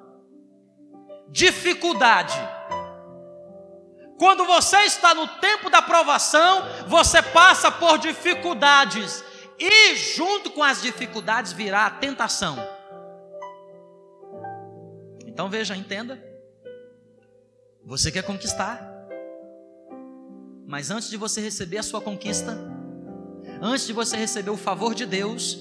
dificuldade. 1.29 2.37
Quando 4.17 4.45
você 4.45 4.77
está 4.81 5.15
no 5.15 5.27
tempo 5.27 5.69
da 5.69 5.81
provação, 5.81 6.63
você 6.87 7.21
passa 7.21 7.71
por 7.71 7.97
dificuldades, 7.97 9.23
e 9.57 9.95
junto 9.95 10.51
com 10.51 10.63
as 10.63 10.81
dificuldades 10.81 11.51
virá 11.51 11.85
a 11.85 11.91
tentação. 11.91 12.57
Então 15.25 15.49
veja, 15.49 15.75
entenda. 15.75 16.30
Você 17.83 18.11
quer 18.11 18.23
conquistar, 18.23 18.91
mas 20.67 20.91
antes 20.91 21.09
de 21.09 21.17
você 21.17 21.41
receber 21.41 21.79
a 21.79 21.83
sua 21.83 21.99
conquista, 21.99 22.57
antes 23.61 23.85
de 23.85 23.93
você 23.93 24.15
receber 24.15 24.51
o 24.51 24.57
favor 24.57 24.95
de 24.95 25.05
Deus, 25.05 25.57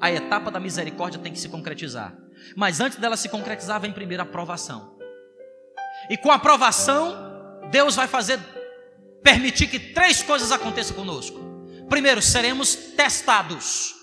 a 0.00 0.10
etapa 0.10 0.50
da 0.50 0.58
misericórdia 0.60 1.20
tem 1.20 1.32
que 1.32 1.38
se 1.38 1.48
concretizar. 1.48 2.16
Mas 2.56 2.80
antes 2.80 2.98
dela 2.98 3.16
se 3.16 3.28
concretizar, 3.28 3.80
vem 3.80 3.92
primeiro 3.92 4.22
a 4.22 4.26
aprovação. 4.26 4.98
E 6.08 6.16
com 6.16 6.30
a 6.30 6.34
aprovação, 6.34 7.14
Deus 7.70 7.94
vai 7.94 8.08
fazer, 8.08 8.40
permitir 9.22 9.68
que 9.68 9.78
três 9.78 10.22
coisas 10.22 10.50
aconteçam 10.50 10.96
conosco. 10.96 11.38
Primeiro, 11.88 12.22
seremos 12.22 12.74
testados, 12.74 13.94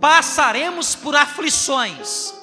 passaremos 0.00 0.94
por 0.94 1.14
aflições, 1.14 2.34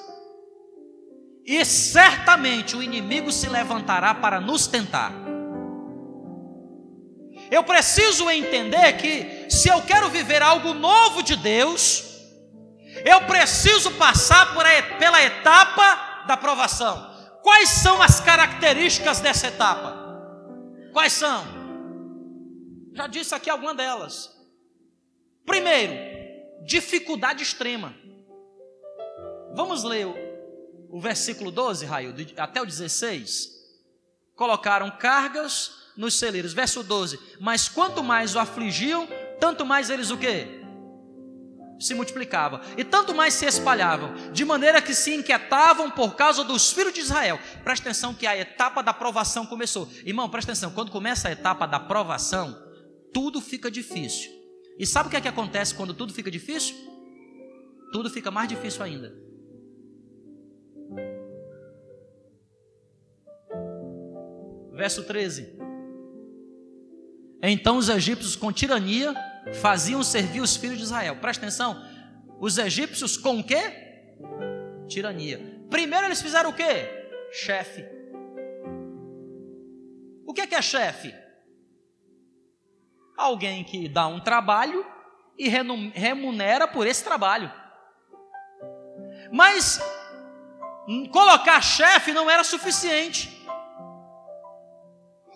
e 1.46 1.64
certamente 1.64 2.74
o 2.74 2.82
inimigo 2.82 3.30
se 3.30 3.48
levantará 3.48 4.12
para 4.12 4.40
nos 4.40 4.66
tentar. 4.66 5.12
Eu 7.48 7.62
preciso 7.62 8.28
entender 8.28 8.94
que 8.94 9.48
se 9.48 9.68
eu 9.68 9.80
quero 9.82 10.10
viver 10.10 10.42
algo 10.42 10.74
novo 10.74 11.22
de 11.22 11.36
Deus, 11.36 12.04
eu 13.04 13.20
preciso 13.22 13.92
passar 13.92 14.52
por, 14.52 14.64
pela 14.98 15.22
etapa 15.22 16.24
da 16.26 16.36
provação. 16.36 17.14
Quais 17.42 17.68
são 17.68 18.02
as 18.02 18.18
características 18.18 19.20
dessa 19.20 19.46
etapa? 19.46 19.96
Quais 20.92 21.12
são? 21.12 21.44
Já 22.92 23.06
disse 23.06 23.32
aqui 23.32 23.48
alguma 23.48 23.74
delas. 23.74 24.34
Primeiro, 25.44 25.94
dificuldade 26.64 27.44
extrema. 27.44 27.94
Vamos 29.54 29.84
ler 29.84 30.25
o, 30.90 31.00
versículo 31.00 31.50
12, 31.50 31.84
Raio, 31.84 32.14
até 32.36 32.60
o 32.60 32.66
16. 32.66 33.50
Colocaram 34.34 34.90
cargas 34.90 35.86
nos 35.96 36.14
celeiros. 36.14 36.52
Verso 36.52 36.82
12: 36.82 37.18
Mas 37.40 37.68
quanto 37.68 38.02
mais 38.02 38.34
o 38.34 38.38
afligiam, 38.38 39.08
tanto 39.40 39.64
mais 39.64 39.90
eles 39.90 40.10
o 40.10 40.18
quê? 40.18 40.62
Se 41.78 41.94
multiplicavam, 41.94 42.60
e 42.76 42.84
tanto 42.84 43.14
mais 43.14 43.34
se 43.34 43.44
espalhavam, 43.44 44.32
de 44.32 44.44
maneira 44.46 44.80
que 44.80 44.94
se 44.94 45.14
inquietavam 45.14 45.90
por 45.90 46.14
causa 46.14 46.42
dos 46.42 46.72
filhos 46.72 46.94
de 46.94 47.00
Israel. 47.00 47.38
Presta 47.62 47.90
atenção 47.90 48.14
que 48.14 48.26
a 48.26 48.36
etapa 48.36 48.82
da 48.82 48.94
provação 48.94 49.44
começou. 49.44 49.86
Irmão, 50.04 50.28
presta 50.30 50.52
atenção, 50.52 50.70
quando 50.70 50.90
começa 50.90 51.28
a 51.28 51.32
etapa 51.32 51.66
da 51.66 51.78
provação, 51.78 52.56
tudo 53.12 53.42
fica 53.42 53.70
difícil. 53.70 54.30
E 54.78 54.86
sabe 54.86 55.08
o 55.08 55.10
que 55.10 55.16
é 55.16 55.20
que 55.20 55.28
acontece 55.28 55.74
quando 55.74 55.92
tudo 55.92 56.14
fica 56.14 56.30
difícil? 56.30 56.74
Tudo 57.92 58.08
fica 58.10 58.30
mais 58.30 58.48
difícil 58.48 58.82
ainda. 58.82 59.25
Verso 64.76 65.04
13. 65.04 65.56
Então 67.42 67.78
os 67.78 67.88
egípcios, 67.88 68.36
com 68.36 68.52
tirania, 68.52 69.14
faziam 69.54 70.02
servir 70.02 70.40
os 70.40 70.54
filhos 70.56 70.76
de 70.76 70.84
Israel. 70.84 71.16
Presta 71.16 71.46
atenção. 71.46 71.82
Os 72.38 72.58
egípcios 72.58 73.16
com 73.16 73.42
quê? 73.42 73.72
Tirania. 74.86 75.40
Primeiro 75.70 76.06
eles 76.06 76.20
fizeram 76.20 76.50
o 76.50 76.52
quê? 76.52 77.08
Chefe. 77.32 77.86
O 80.26 80.34
que 80.34 80.42
é, 80.42 80.46
que 80.46 80.54
é 80.54 80.60
chefe? 80.60 81.14
Alguém 83.16 83.64
que 83.64 83.88
dá 83.88 84.06
um 84.06 84.20
trabalho 84.20 84.84
e 85.38 85.48
remunera 85.48 86.68
por 86.68 86.86
esse 86.86 87.02
trabalho. 87.02 87.50
Mas 89.32 89.80
colocar 91.10 91.62
chefe 91.62 92.12
não 92.12 92.30
era 92.30 92.44
suficiente. 92.44 93.35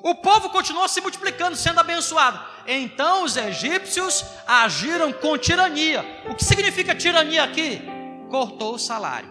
O 0.02 0.14
povo 0.14 0.48
continuou 0.50 0.88
se 0.88 1.00
multiplicando, 1.00 1.56
sendo 1.56 1.80
abençoado. 1.80 2.40
Então 2.66 3.24
os 3.24 3.36
egípcios 3.36 4.24
agiram 4.46 5.12
com 5.12 5.36
tirania. 5.36 6.04
O 6.28 6.34
que 6.34 6.44
significa 6.44 6.94
tirania 6.94 7.44
aqui? 7.44 7.82
Cortou 8.30 8.74
o 8.74 8.78
salário. 8.78 9.28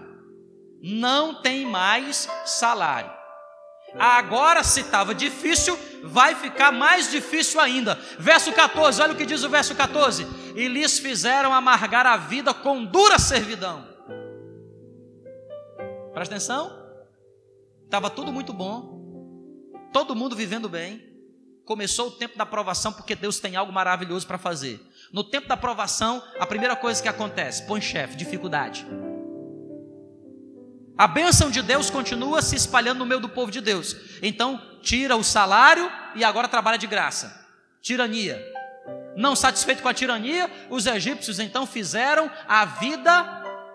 Não 0.81 1.41
tem 1.41 1.65
mais 1.65 2.29
salário. 2.45 3.11
Agora, 3.97 4.63
se 4.63 4.81
estava 4.81 5.15
difícil, 5.15 5.77
vai 6.03 6.35
ficar 6.35 6.71
mais 6.71 7.09
difícil 7.09 7.59
ainda. 7.59 7.95
Verso 8.19 8.51
14, 8.53 9.01
olha 9.01 9.13
o 9.13 9.15
que 9.15 9.25
diz 9.25 9.43
o 9.43 9.49
verso 9.49 9.73
14: 9.73 10.27
E 10.55 10.67
lhes 10.67 10.99
fizeram 10.99 11.53
amargar 11.53 12.05
a 12.05 12.15
vida 12.15 12.53
com 12.53 12.85
dura 12.85 13.17
servidão. 13.17 13.87
Presta 16.13 16.35
atenção. 16.35 16.77
Estava 17.85 18.09
tudo 18.09 18.31
muito 18.31 18.53
bom 18.53 18.88
todo 19.91 20.15
mundo 20.15 20.35
vivendo 20.35 20.69
bem. 20.69 21.07
Começou 21.65 22.07
o 22.07 22.11
tempo 22.11 22.35
da 22.35 22.45
provação 22.45 22.91
porque 22.91 23.15
Deus 23.15 23.39
tem 23.39 23.55
algo 23.55 23.71
maravilhoso 23.71 24.25
para 24.25 24.39
fazer. 24.39 24.81
No 25.13 25.23
tempo 25.23 25.47
da 25.47 25.55
provação, 25.55 26.23
a 26.39 26.45
primeira 26.45 26.75
coisa 26.75 27.01
que 27.01 27.07
acontece, 27.07 27.63
põe 27.67 27.79
chefe, 27.79 28.15
dificuldade. 28.15 28.87
A 30.97 31.07
bênção 31.07 31.49
de 31.49 31.61
Deus 31.61 31.89
continua 31.89 32.41
se 32.41 32.55
espalhando 32.55 32.99
no 32.99 33.05
meio 33.05 33.21
do 33.21 33.29
povo 33.29 33.51
de 33.51 33.61
Deus. 33.61 33.95
Então, 34.21 34.59
tira 34.81 35.15
o 35.15 35.23
salário 35.23 35.89
e 36.15 36.23
agora 36.23 36.47
trabalha 36.47 36.77
de 36.77 36.87
graça. 36.87 37.47
Tirania. 37.81 38.43
Não 39.15 39.35
satisfeito 39.35 39.81
com 39.81 39.87
a 39.87 39.93
tirania, 39.93 40.49
os 40.69 40.85
egípcios 40.85 41.39
então 41.39 41.65
fizeram 41.65 42.29
a 42.47 42.65
vida 42.65 43.11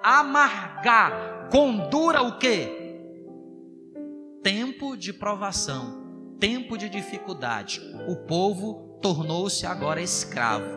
amargar. 0.03 1.49
Com 1.51 1.89
dura 1.89 2.23
o 2.23 2.39
quê? 2.39 3.01
Tempo 4.43 4.97
de 4.97 5.13
provação 5.13 6.04
tempo 6.45 6.77
de 6.77 6.91
dificuldade, 6.91 7.81
o 8.07 8.17
povo 8.17 8.99
tornou-se 9.01 9.65
agora 9.65 10.03
escravo. 10.03 10.69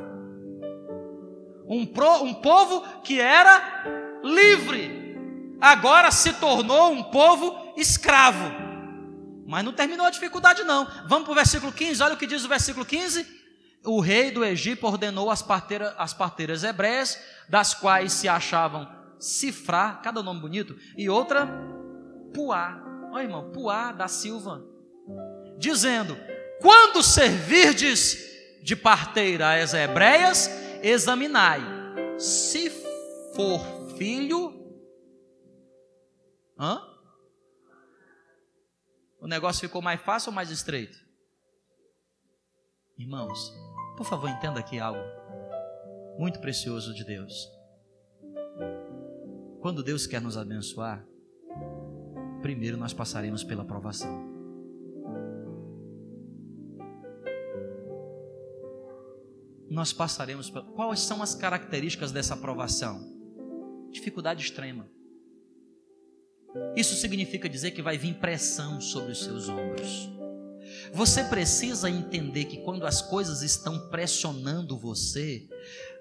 Um, 1.67 1.86
pro, 1.86 2.23
um 2.23 2.36
povo 2.36 3.01
que 3.01 3.19
era 3.19 3.84
livre, 4.23 5.17
agora 5.60 6.10
se 6.10 6.32
tornou 6.36 6.93
um 6.93 7.03
povo 7.03 7.73
escravo. 7.75 8.49
Mas 9.45 9.65
não 9.65 9.73
terminou 9.73 10.06
a 10.06 10.10
dificuldade, 10.10 10.63
não. 10.63 10.88
Vamos 11.06 11.25
para 11.25 11.34
o 11.34 11.36
versículo 11.36 11.73
15, 11.73 12.01
olha 12.01 12.13
o 12.13 12.17
que 12.17 12.27
diz 12.27 12.45
o 12.45 12.47
versículo 12.47 12.86
15. 12.86 13.27
O 13.84 13.99
rei 13.99 14.32
do 14.32 14.45
Egito 14.45 14.88
ordenou 14.88 15.30
as 15.30 15.41
parteiras, 15.41 15.93
as 15.97 16.13
parteiras 16.13 16.63
hebreias, 16.63 17.19
das 17.49 17.73
quais 17.73 18.13
se 18.13 18.30
achavam 18.30 18.88
Cifrá, 19.19 19.99
cada 20.01 20.23
nome 20.23 20.39
bonito, 20.39 20.77
e 20.97 21.10
outra 21.10 21.45
Puá. 22.34 22.82
Olha, 23.12 23.23
irmão, 23.23 23.51
Puá 23.51 23.91
da 23.91 24.08
Silva 24.08 24.77
dizendo: 25.58 26.17
Quando 26.62 27.04
servirdes 27.04 28.17
de 28.62 28.76
parteira 28.76 29.62
às 29.62 29.74
hebreias, 29.74 30.50
examinai, 30.82 31.62
se 32.17 32.70
for 33.36 33.62
filho. 33.98 34.54
Hã? 36.60 36.82
O 39.20 39.28
negócio 39.28 39.62
ficou 39.62 39.82
mais 39.82 40.02
fácil 40.02 40.30
ou 40.30 40.36
mais 40.36 40.50
estreito? 40.52 40.98
Irmãos, 42.98 43.54
por 43.96 44.06
favor, 44.06 44.30
entenda 44.30 44.60
aqui 44.60 44.80
algo 44.80 45.02
muito 46.17 46.39
precioso 46.39 46.93
de 46.93 47.04
Deus. 47.04 47.48
Quando 49.62 49.84
Deus 49.84 50.08
quer 50.08 50.22
nos 50.22 50.38
abençoar, 50.38 51.06
primeiro 52.41 52.78
nós 52.78 52.93
passaremos 52.93 53.43
pela 53.43 53.65
provação. 53.65 54.27
Nós 59.69 59.91
passaremos. 59.91 60.49
Quais 60.49 61.01
são 61.01 61.21
as 61.21 61.36
características 61.36 62.12
dessa 62.12 62.34
aprovação? 62.34 63.17
Dificuldade 63.91 64.43
extrema. 64.43 64.89
Isso 66.75 66.95
significa 66.95 67.49
dizer 67.49 67.71
que 67.71 67.82
vai 67.82 67.97
vir 67.97 68.15
pressão 68.15 68.80
sobre 68.80 69.12
os 69.12 69.23
seus 69.23 69.49
ombros. 69.49 70.10
Você 70.93 71.23
precisa 71.23 71.89
entender 71.89 72.45
que 72.45 72.58
quando 72.58 72.86
as 72.86 73.01
coisas 73.01 73.41
estão 73.41 73.89
pressionando 73.89 74.77
você, 74.77 75.47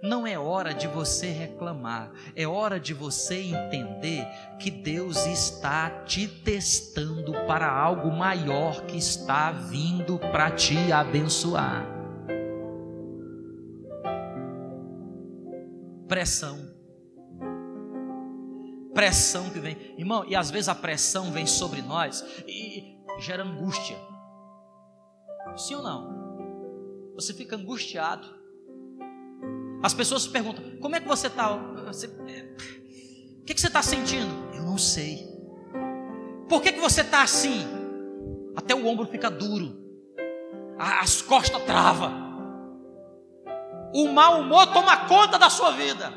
não 0.02 0.26
é 0.26 0.38
hora 0.38 0.72
de 0.72 0.87
você 0.87 1.29
reclamar, 1.29 2.12
é 2.35 2.46
hora 2.46 2.79
de 2.79 2.92
você 2.92 3.37
entender 3.37 4.26
que 4.59 4.70
Deus 4.70 5.24
está 5.26 5.90
te 6.05 6.26
testando 6.26 7.33
para 7.46 7.70
algo 7.70 8.11
maior 8.11 8.85
que 8.87 8.96
está 8.96 9.52
vindo 9.52 10.18
para 10.18 10.50
te 10.50 10.92
abençoar. 10.92 11.95
Pressão. 16.27 16.59
Pressão 18.93 19.49
que 19.49 19.61
vem, 19.61 19.95
irmão, 19.97 20.25
e 20.27 20.35
às 20.35 20.51
vezes 20.51 20.69
a 20.69 20.75
pressão 20.75 21.31
vem 21.31 21.47
sobre 21.47 21.81
nós 21.83 22.25
e 22.49 22.99
gera 23.21 23.45
angústia. 23.45 23.97
Sim 25.57 25.77
ou 25.77 25.85
não? 25.85 27.12
Você 27.15 27.33
fica 27.33 27.55
angustiado. 27.55 28.27
As 29.85 29.95
pessoas 29.95 30.23
se 30.23 30.31
perguntam: 30.31 30.65
como 30.81 30.97
é 30.97 31.01
que 31.01 31.07
você 31.07 31.29
está? 31.29 31.57
Você, 31.87 32.09
o 32.09 33.45
que, 33.45 33.55
que 33.55 33.61
você 33.61 33.69
está 33.69 33.81
sentindo? 33.81 34.53
Eu 34.53 34.65
não 34.65 34.79
sei. 34.79 35.29
Por 36.49 36.61
que, 36.61 36.73
que 36.73 36.81
você 36.81 37.03
está 37.03 37.23
assim? 37.23 37.65
Até 38.57 38.75
o 38.75 38.85
ombro 38.85 39.07
fica 39.07 39.31
duro, 39.31 39.79
as 40.77 41.23
costas 41.23 41.62
travam. 41.62 42.26
O 43.92 44.09
mau 44.09 44.40
humor 44.40 44.66
toma 44.68 44.96
conta 45.09 45.38
da 45.38 45.49
sua 45.49 45.72
vida. 45.72 46.12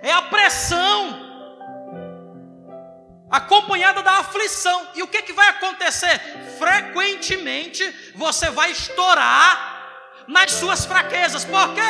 É 0.00 0.12
a 0.12 0.22
pressão 0.22 1.32
acompanhada 3.30 4.02
da 4.02 4.18
aflição. 4.18 4.88
E 4.94 5.02
o 5.02 5.08
que, 5.08 5.22
que 5.22 5.32
vai 5.32 5.48
acontecer? 5.48 6.18
Frequentemente 6.58 8.12
você 8.14 8.50
vai 8.50 8.70
estourar 8.70 9.80
nas 10.28 10.52
suas 10.52 10.84
fraquezas. 10.84 11.44
Por 11.44 11.74
quê? 11.74 11.80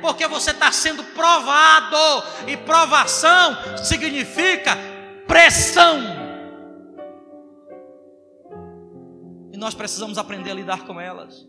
Porque 0.00 0.26
você 0.26 0.50
está 0.50 0.70
sendo 0.72 1.04
provado, 1.04 1.96
e 2.46 2.56
provação 2.56 3.56
significa 3.76 4.76
pressão. 5.26 5.98
E 9.52 9.56
nós 9.56 9.74
precisamos 9.74 10.18
aprender 10.18 10.50
a 10.50 10.54
lidar 10.54 10.84
com 10.84 11.00
elas. 11.00 11.46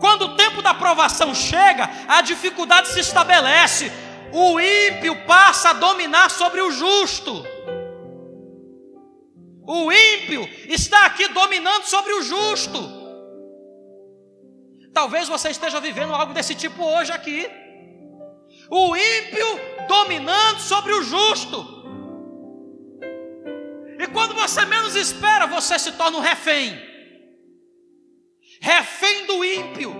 Quando 0.00 0.22
o 0.22 0.36
tempo 0.36 0.60
da 0.60 0.74
provação 0.74 1.34
chega, 1.34 1.88
a 2.06 2.20
dificuldade 2.20 2.88
se 2.88 3.00
estabelece, 3.00 3.90
o 4.32 4.60
ímpio 4.60 5.24
passa 5.26 5.70
a 5.70 5.72
dominar 5.72 6.30
sobre 6.30 6.60
o 6.60 6.70
justo. 6.70 7.44
O 9.66 9.90
ímpio 9.90 10.48
está 10.68 11.06
aqui 11.06 11.28
dominando 11.28 11.84
sobre 11.84 12.12
o 12.12 12.22
justo. 12.22 12.78
Talvez 14.92 15.28
você 15.28 15.50
esteja 15.50 15.80
vivendo 15.80 16.14
algo 16.14 16.32
desse 16.32 16.54
tipo 16.54 16.82
hoje 16.84 17.12
aqui. 17.12 17.48
O 18.70 18.96
ímpio 18.96 19.46
dominando 19.88 20.60
sobre 20.60 20.92
o 20.92 21.02
justo. 21.02 21.76
E 23.98 24.06
quando 24.08 24.34
você 24.34 24.64
menos 24.64 24.94
espera, 24.94 25.46
você 25.46 25.78
se 25.78 25.92
torna 25.92 26.18
um 26.18 26.20
refém. 26.20 26.95
Refém 28.66 29.26
do 29.26 29.44
ímpio. 29.44 29.94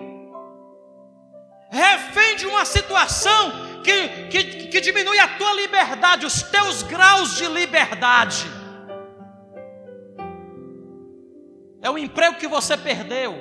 Refém 1.71 2.35
de 2.35 2.47
uma 2.47 2.65
situação 2.65 3.53
que, 3.85 4.27
que, 4.27 4.67
que 4.67 4.81
diminui 4.81 5.21
a 5.21 5.39
tua 5.39 5.53
liberdade, 5.53 6.27
os 6.27 6.43
teus 6.43 6.83
graus 6.83 7.37
de 7.37 7.47
liberdade. 7.47 8.45
É 11.81 11.89
o 11.89 11.97
emprego 11.97 12.39
que 12.39 12.49
você 12.49 12.77
perdeu, 12.77 13.37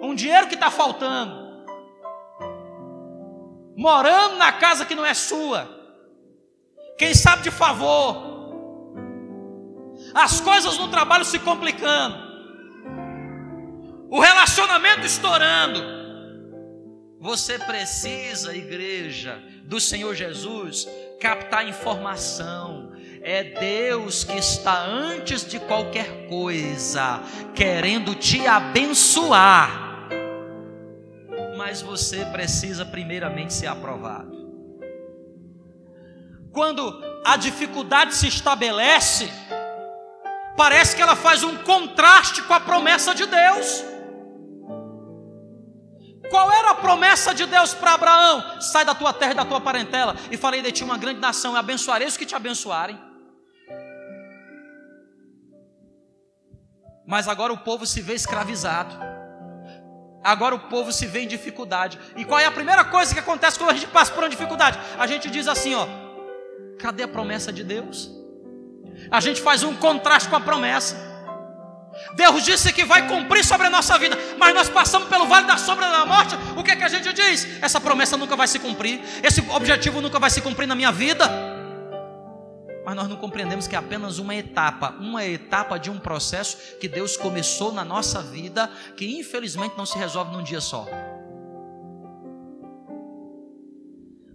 um 0.00 0.14
dinheiro 0.14 0.46
que 0.46 0.54
está 0.54 0.70
faltando, 0.70 1.66
morando 3.76 4.36
na 4.36 4.52
casa 4.52 4.86
que 4.86 4.94
não 4.94 5.04
é 5.04 5.14
sua, 5.14 5.68
quem 6.96 7.12
sabe 7.12 7.42
de 7.42 7.50
favor, 7.50 8.22
as 10.14 10.40
coisas 10.40 10.78
no 10.78 10.86
trabalho 10.86 11.24
se 11.24 11.40
complicando, 11.40 12.27
o 14.10 14.20
relacionamento 14.20 15.06
estourando, 15.06 15.98
você 17.20 17.58
precisa, 17.58 18.54
igreja 18.54 19.42
do 19.64 19.80
Senhor 19.80 20.14
Jesus, 20.14 20.88
captar 21.20 21.66
informação. 21.68 22.92
É 23.20 23.42
Deus 23.42 24.22
que 24.22 24.38
está 24.38 24.84
antes 24.86 25.44
de 25.44 25.58
qualquer 25.58 26.28
coisa, 26.28 27.20
querendo 27.54 28.14
te 28.14 28.46
abençoar. 28.46 30.08
Mas 31.56 31.82
você 31.82 32.24
precisa 32.26 32.86
primeiramente 32.86 33.52
ser 33.52 33.66
aprovado. 33.66 34.38
Quando 36.52 37.02
a 37.26 37.36
dificuldade 37.36 38.14
se 38.14 38.28
estabelece, 38.28 39.28
parece 40.56 40.96
que 40.96 41.02
ela 41.02 41.16
faz 41.16 41.42
um 41.42 41.56
contraste 41.58 42.42
com 42.42 42.54
a 42.54 42.60
promessa 42.60 43.14
de 43.14 43.26
Deus. 43.26 43.84
Qual 46.30 46.50
era 46.52 46.70
a 46.70 46.74
promessa 46.74 47.34
de 47.34 47.46
Deus 47.46 47.74
para 47.74 47.94
Abraão? 47.94 48.60
Sai 48.60 48.84
da 48.84 48.94
tua 48.94 49.12
terra 49.12 49.32
e 49.32 49.36
da 49.36 49.44
tua 49.44 49.60
parentela, 49.60 50.14
e 50.30 50.36
farei 50.36 50.62
de 50.62 50.72
ti 50.72 50.84
uma 50.84 50.98
grande 50.98 51.20
nação, 51.20 51.54
e 51.54 51.58
abençoarei 51.58 52.06
os 52.06 52.16
que 52.16 52.26
te 52.26 52.34
abençoarem. 52.34 52.98
Mas 57.06 57.26
agora 57.26 57.52
o 57.52 57.58
povo 57.58 57.86
se 57.86 58.02
vê 58.02 58.14
escravizado. 58.14 58.94
Agora 60.22 60.54
o 60.54 60.58
povo 60.68 60.92
se 60.92 61.06
vê 61.06 61.20
em 61.20 61.26
dificuldade. 61.28 61.98
E 62.16 62.24
qual 62.24 62.38
é 62.38 62.44
a 62.44 62.50
primeira 62.50 62.84
coisa 62.84 63.14
que 63.14 63.20
acontece 63.20 63.58
quando 63.58 63.70
a 63.70 63.74
gente 63.74 63.86
passa 63.86 64.12
por 64.12 64.22
uma 64.22 64.28
dificuldade? 64.28 64.78
A 64.98 65.06
gente 65.06 65.30
diz 65.30 65.48
assim, 65.48 65.74
ó: 65.74 65.86
Cadê 66.78 67.04
a 67.04 67.08
promessa 67.08 67.50
de 67.50 67.64
Deus? 67.64 68.10
A 69.10 69.20
gente 69.20 69.40
faz 69.40 69.62
um 69.62 69.74
contraste 69.74 70.28
com 70.28 70.36
a 70.36 70.40
promessa. 70.40 71.07
Deus 72.14 72.44
disse 72.44 72.72
que 72.72 72.84
vai 72.84 73.06
cumprir 73.06 73.44
sobre 73.44 73.66
a 73.66 73.70
nossa 73.70 73.98
vida, 73.98 74.16
mas 74.38 74.54
nós 74.54 74.68
passamos 74.68 75.08
pelo 75.08 75.26
vale 75.26 75.46
da 75.46 75.56
sombra 75.56 75.88
da 75.90 76.04
morte. 76.06 76.34
O 76.56 76.62
que 76.62 76.70
é 76.70 76.76
que 76.76 76.84
a 76.84 76.88
gente 76.88 77.12
diz? 77.12 77.62
Essa 77.62 77.80
promessa 77.80 78.16
nunca 78.16 78.36
vai 78.36 78.48
se 78.48 78.58
cumprir, 78.58 79.00
esse 79.22 79.40
objetivo 79.50 80.00
nunca 80.00 80.18
vai 80.18 80.30
se 80.30 80.40
cumprir 80.40 80.66
na 80.66 80.74
minha 80.74 80.92
vida. 80.92 81.28
Mas 82.84 82.96
nós 82.96 83.06
não 83.06 83.16
compreendemos 83.16 83.66
que 83.66 83.74
é 83.74 83.78
apenas 83.78 84.18
uma 84.18 84.34
etapa, 84.34 84.94
uma 84.98 85.22
etapa 85.22 85.78
de 85.78 85.90
um 85.90 85.98
processo 85.98 86.56
que 86.80 86.88
Deus 86.88 87.18
começou 87.18 87.70
na 87.70 87.84
nossa 87.84 88.22
vida, 88.22 88.70
que 88.96 89.18
infelizmente 89.18 89.76
não 89.76 89.84
se 89.84 89.98
resolve 89.98 90.32
num 90.32 90.42
dia 90.42 90.60
só. 90.60 90.86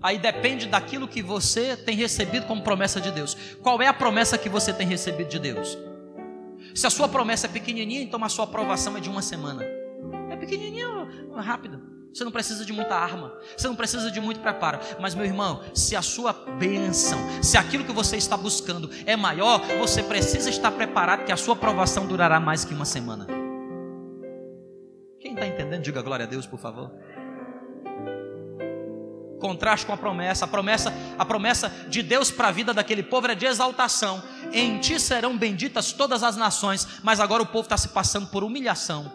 Aí 0.04 0.20
depende 0.20 0.68
daquilo 0.68 1.08
que 1.08 1.22
você 1.22 1.78
tem 1.78 1.96
recebido 1.96 2.46
como 2.46 2.62
promessa 2.62 3.00
de 3.00 3.10
Deus. 3.10 3.36
Qual 3.62 3.82
é 3.82 3.88
a 3.88 3.94
promessa 3.94 4.38
que 4.38 4.50
você 4.50 4.74
tem 4.74 4.86
recebido 4.86 5.30
de 5.30 5.40
Deus? 5.40 5.78
Se 6.74 6.88
a 6.88 6.90
sua 6.90 7.08
promessa 7.08 7.48
é 7.48 7.50
pequenininha, 7.50 8.02
então 8.02 8.24
a 8.24 8.30
sua 8.30 8.46
aprovação 8.46 8.98
é 8.98 9.00
de 9.00 9.10
uma 9.10 9.22
semana. 9.22 9.64
É 10.30 10.36
pequenininha, 10.36 10.88
é 11.36 11.40
rápido. 11.40 11.94
Você 12.14 12.24
não 12.24 12.32
precisa 12.32 12.64
de 12.64 12.72
muita 12.72 12.96
arma, 12.96 13.34
você 13.58 13.68
não 13.68 13.76
precisa 13.76 14.12
de 14.12 14.22
muito 14.22 14.40
preparo. 14.40 14.80
Mas, 15.00 15.16
meu 15.16 15.26
irmão, 15.26 15.64
se 15.74 15.96
a 15.96 16.02
sua 16.02 16.32
bênção, 16.32 17.18
se 17.42 17.58
aquilo 17.58 17.84
que 17.84 17.92
você 17.92 18.18
está 18.18 18.38
buscando 18.38 18.90
é 19.06 19.16
maior, 19.16 19.60
você 19.80 20.04
precisa 20.04 20.48
estar 20.50 20.72
preparado 20.72 21.26
que 21.26 21.32
a 21.32 21.38
sua 21.38 21.56
aprovação 21.56 22.06
durará 22.06 22.40
mais 22.40 22.64
que 22.64 22.74
uma 22.74 22.86
semana. 22.86 23.26
Quem 25.20 25.34
está 25.34 25.48
entendendo, 25.48 25.82
diga 25.82 26.04
glória 26.04 26.26
a 26.26 26.30
Deus, 26.30 26.46
por 26.46 26.60
favor 26.60 26.92
contraste 29.44 29.86
com 29.86 29.92
a 29.92 29.98
promessa. 29.98 30.46
A 30.46 30.48
promessa, 30.48 30.94
a 31.20 31.26
promessa 31.26 31.70
de 31.90 32.02
Deus 32.02 32.32
para 32.32 32.48
a 32.48 32.52
vida 32.52 32.74
daquele 32.74 33.04
povo 33.04 33.28
era 33.28 33.36
de 33.36 33.46
exaltação. 33.46 34.24
Em 34.54 34.78
ti 34.80 35.00
serão 35.00 35.38
benditas 35.38 35.92
todas 35.92 36.24
as 36.24 36.36
nações, 36.36 36.88
mas 37.04 37.20
agora 37.20 37.42
o 37.42 37.46
povo 37.46 37.66
está 37.66 37.78
se 37.78 37.90
passando 37.90 38.28
por 38.28 38.44
humilhação. 38.44 39.12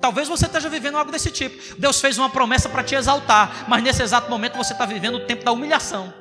Talvez 0.00 0.28
você 0.28 0.46
esteja 0.46 0.68
vivendo 0.68 0.96
algo 0.96 1.10
desse 1.10 1.30
tipo. 1.30 1.78
Deus 1.78 2.00
fez 2.00 2.16
uma 2.18 2.30
promessa 2.30 2.68
para 2.68 2.82
te 2.84 2.94
exaltar, 2.94 3.66
mas 3.68 3.82
nesse 3.82 4.02
exato 4.02 4.30
momento 4.30 4.56
você 4.56 4.72
está 4.72 4.86
vivendo 4.86 5.16
o 5.16 5.26
tempo 5.26 5.44
da 5.44 5.52
humilhação. 5.52 6.12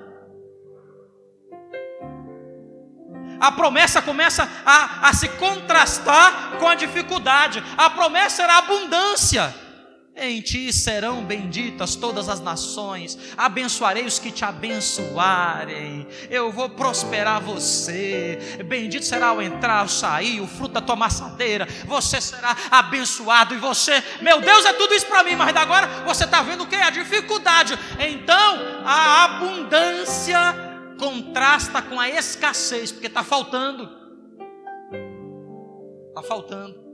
A 3.40 3.52
promessa 3.52 4.02
começa 4.02 4.50
a, 4.66 5.10
a 5.10 5.14
se 5.14 5.28
contrastar 5.30 6.58
com 6.58 6.68
a 6.68 6.76
dificuldade. 6.76 7.64
A 7.78 7.90
promessa 7.90 8.44
era 8.44 8.58
abundância. 8.58 9.54
Em 10.18 10.40
ti 10.40 10.72
serão 10.72 11.26
benditas 11.26 11.94
todas 11.94 12.30
as 12.30 12.40
nações, 12.40 13.18
abençoarei 13.36 14.06
os 14.06 14.18
que 14.18 14.32
te 14.32 14.46
abençoarem, 14.46 16.08
eu 16.30 16.50
vou 16.54 16.70
prosperar 16.70 17.42
você, 17.42 18.40
bendito 18.66 19.04
será 19.04 19.34
o 19.34 19.42
entrar, 19.42 19.84
o 19.84 19.90
sair, 19.90 20.40
o 20.40 20.48
fruto 20.48 20.76
da 20.76 20.82
tua 20.82 20.96
maçadeira, 20.96 21.68
você 21.86 22.22
será 22.22 22.56
abençoado, 22.72 23.56
e 23.56 23.58
você, 23.58 24.02
meu 24.22 24.40
Deus, 24.40 24.66
é 24.66 24.72
tudo 24.72 24.94
isso 24.94 25.06
para 25.06 25.22
mim, 25.22 25.36
mas 25.36 25.54
agora 25.54 25.86
você 26.06 26.24
está 26.24 26.42
vendo 26.42 26.64
o 26.64 26.68
que? 26.68 26.78
A 26.78 26.90
dificuldade, 26.90 27.78
então 28.00 28.84
a 28.86 29.26
abundância 29.26 30.56
contrasta 30.98 31.82
com 31.82 32.00
a 32.00 32.08
escassez, 32.08 32.90
porque 32.90 33.08
está 33.08 33.22
faltando, 33.22 33.92
está 36.08 36.24
faltando. 36.24 36.85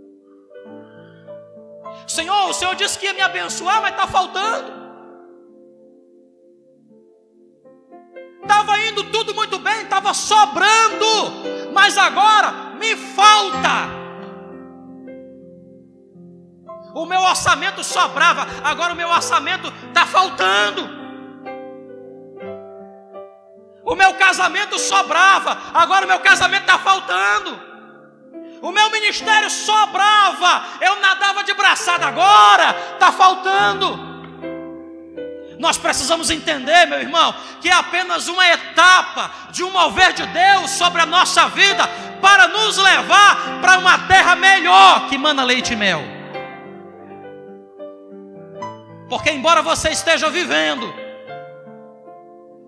Senhor, 2.12 2.50
o 2.50 2.54
Senhor 2.54 2.76
disse 2.76 3.00
que 3.00 3.06
ia 3.06 3.14
me 3.14 3.22
abençoar, 3.22 3.82
mas 3.82 3.92
está 3.92 4.06
faltando. 4.06 4.82
Estava 8.42 8.78
indo 8.80 9.06
tudo 9.06 9.34
muito 9.34 9.58
bem, 9.60 9.84
estava 9.84 10.14
sobrando, 10.14 11.72
mas 11.74 11.98
agora 11.98 12.76
me 12.78 12.98
falta. 12.98 14.02
O 16.94 17.06
meu 17.06 17.22
orçamento 17.22 17.82
sobrava, 17.82 18.46
agora 18.62 18.92
o 18.92 18.96
meu 18.96 19.08
orçamento 19.08 19.72
está 19.88 20.06
faltando. 20.06 20.90
O 23.86 23.96
meu 23.96 24.14
casamento 24.16 24.78
sobrava, 24.78 25.58
agora 25.74 26.06
o 26.06 26.08
meu 26.10 26.20
casamento 26.20 26.64
está 26.64 26.78
faltando. 26.78 27.71
O 28.62 28.72
meu 28.72 28.92
ministério 28.92 29.50
sobrava, 29.50 30.64
eu 30.80 31.00
nadava 31.02 31.44
de 31.44 31.54
braçada, 31.54 32.06
agora 32.06 32.76
está 32.94 33.12
faltando. 33.12 34.12
Nós 35.58 35.78
precisamos 35.78 36.30
entender, 36.30 36.86
meu 36.86 37.00
irmão, 37.00 37.34
que 37.60 37.70
é 37.70 37.74
apenas 37.74 38.28
uma 38.28 38.48
etapa 38.48 39.32
de 39.52 39.64
um 39.64 39.72
mover 39.72 40.14
de 40.14 40.26
Deus 40.28 40.72
sobre 40.72 41.02
a 41.02 41.06
nossa 41.06 41.48
vida 41.50 41.88
para 42.22 42.48
nos 42.48 42.78
levar 42.78 43.60
para 43.62 43.80
uma 43.80 43.98
terra 44.08 44.36
melhor 44.36 45.08
que 45.08 45.18
mana 45.18 45.44
leite 45.44 45.74
e 45.74 45.76
mel. 45.76 46.02
Porque, 49.10 49.32
embora 49.32 49.62
você 49.62 49.90
esteja 49.90 50.30
vivendo 50.30 50.92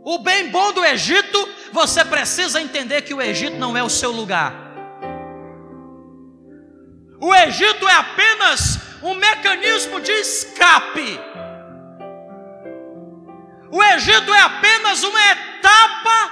o 0.04 0.20
bem 0.20 0.50
bom 0.50 0.74
do 0.74 0.84
Egito, 0.84 1.50
você 1.72 2.04
precisa 2.04 2.62
entender 2.62 3.04
que 3.04 3.14
o 3.14 3.22
Egito 3.22 3.58
não 3.58 3.78
é 3.78 3.82
o 3.82 3.90
seu 3.90 4.12
lugar. 4.12 4.63
O 7.24 7.34
Egito 7.34 7.88
é 7.88 7.94
apenas 7.94 8.80
um 9.02 9.16
mecanismo 9.16 10.02
de 10.02 10.12
escape. 10.12 11.18
O 13.72 13.82
Egito 13.82 14.34
é 14.34 14.42
apenas 14.42 15.02
uma 15.04 15.20
etapa. 15.32 16.32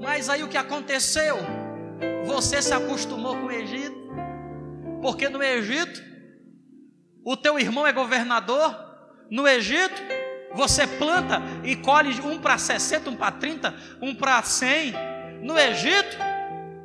Mas 0.00 0.28
aí 0.28 0.42
o 0.42 0.48
que 0.48 0.56
aconteceu? 0.56 1.38
Você 2.24 2.60
se 2.60 2.74
acostumou 2.74 3.36
com 3.36 3.46
o 3.46 3.52
Egito, 3.52 4.10
porque 5.00 5.28
no 5.28 5.40
Egito 5.40 6.02
o 7.24 7.36
teu 7.36 7.60
irmão 7.60 7.86
é 7.86 7.92
governador, 7.92 8.74
no 9.30 9.46
Egito 9.46 10.02
você 10.52 10.84
planta 10.84 11.40
e 11.62 11.76
colhe 11.76 12.20
um 12.22 12.40
para 12.40 12.58
60, 12.58 13.10
um 13.10 13.16
para 13.16 13.30
30, 13.30 13.72
um 14.02 14.16
para 14.16 14.42
100. 14.42 14.94
No 15.42 15.56
Egito 15.56 16.31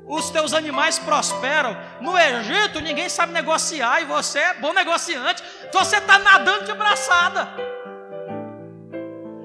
os 0.07 0.29
teus 0.29 0.53
animais 0.53 0.97
prosperam. 0.97 1.77
No 1.99 2.17
Egito, 2.17 2.79
ninguém 2.79 3.09
sabe 3.09 3.33
negociar 3.33 4.01
e 4.01 4.05
você 4.05 4.39
é 4.39 4.53
bom 4.55 4.73
negociante. 4.73 5.43
Você 5.73 5.97
está 5.97 6.17
nadando 6.17 6.65
de 6.65 6.73
braçada. 6.73 7.49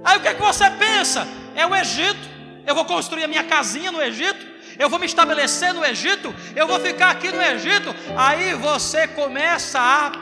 Aí 0.04 0.18
o 0.18 0.20
que, 0.20 0.28
é 0.28 0.34
que 0.34 0.40
você 0.40 0.70
pensa? 0.70 1.26
É 1.54 1.66
o 1.66 1.74
Egito. 1.74 2.30
Eu 2.64 2.74
vou 2.74 2.84
construir 2.84 3.24
a 3.24 3.28
minha 3.28 3.44
casinha 3.44 3.90
no 3.90 4.00
Egito. 4.00 4.52
Eu 4.78 4.88
vou 4.88 4.98
me 4.98 5.06
estabelecer 5.06 5.74
no 5.74 5.84
Egito. 5.84 6.34
Eu 6.54 6.66
vou 6.66 6.78
ficar 6.78 7.10
aqui 7.10 7.30
no 7.30 7.42
Egito. 7.42 7.94
Aí 8.16 8.54
você 8.54 9.06
começa 9.08 9.80
a 9.80 10.21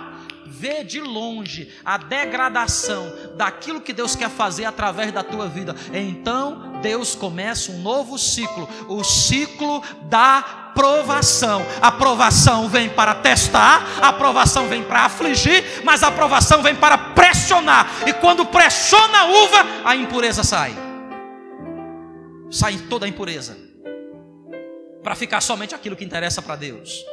ver 0.51 0.85
de 0.85 1.01
longe 1.01 1.73
a 1.85 1.97
degradação 1.97 3.13
daquilo 3.37 3.81
que 3.81 3.93
Deus 3.93 4.17
quer 4.17 4.29
fazer 4.29 4.65
através 4.65 5.13
da 5.13 5.23
tua 5.23 5.49
vida. 5.49 5.75
Então 5.93 6.81
Deus 6.83 7.15
começa 7.15 7.71
um 7.71 7.81
novo 7.81 8.19
ciclo, 8.19 8.69
o 8.89 9.05
ciclo 9.05 9.83
da 10.05 10.73
provação. 10.75 11.65
A 11.81 11.93
provação 11.93 12.69
vem 12.69 12.89
para 12.89 13.15
testar, 13.15 13.87
a 14.03 14.13
provação 14.13 14.69
vem 14.69 14.83
para 14.83 15.05
afligir, 15.05 15.83
mas 15.85 16.03
a 16.03 16.11
provação 16.11 16.63
vem 16.63 16.75
para 16.75 16.99
pressionar. 16.99 17.89
E 18.07 18.13
quando 18.13 18.45
pressiona 18.47 19.21
a 19.21 19.25
uva, 19.27 19.67
a 19.85 19.97
impureza 19.97 20.43
sai. 20.43 20.75
Sai 22.51 22.77
toda 22.89 23.07
a 23.07 23.09
impureza. 23.09 23.57
Para 25.03 25.15
ficar 25.15 25.41
somente 25.41 25.75
aquilo 25.75 25.97
que 25.97 26.05
interessa 26.05 26.43
para 26.43 26.57
Deus. 26.57 27.05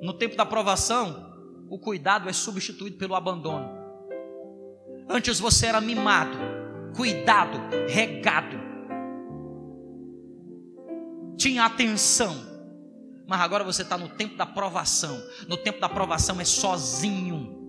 No 0.00 0.12
tempo 0.12 0.36
da 0.36 0.44
provação, 0.44 1.32
o 1.68 1.78
cuidado 1.78 2.28
é 2.28 2.32
substituído 2.32 2.96
pelo 2.96 3.14
abandono. 3.14 3.68
Antes 5.08 5.38
você 5.38 5.66
era 5.66 5.80
mimado, 5.80 6.36
cuidado, 6.94 7.58
regado, 7.88 8.64
tinha 11.36 11.64
atenção, 11.64 12.34
mas 13.26 13.40
agora 13.40 13.64
você 13.64 13.82
está 13.82 13.98
no 13.98 14.08
tempo 14.08 14.36
da 14.36 14.46
provação. 14.46 15.20
No 15.48 15.56
tempo 15.56 15.80
da 15.80 15.88
provação 15.88 16.40
é 16.40 16.44
sozinho. 16.44 17.62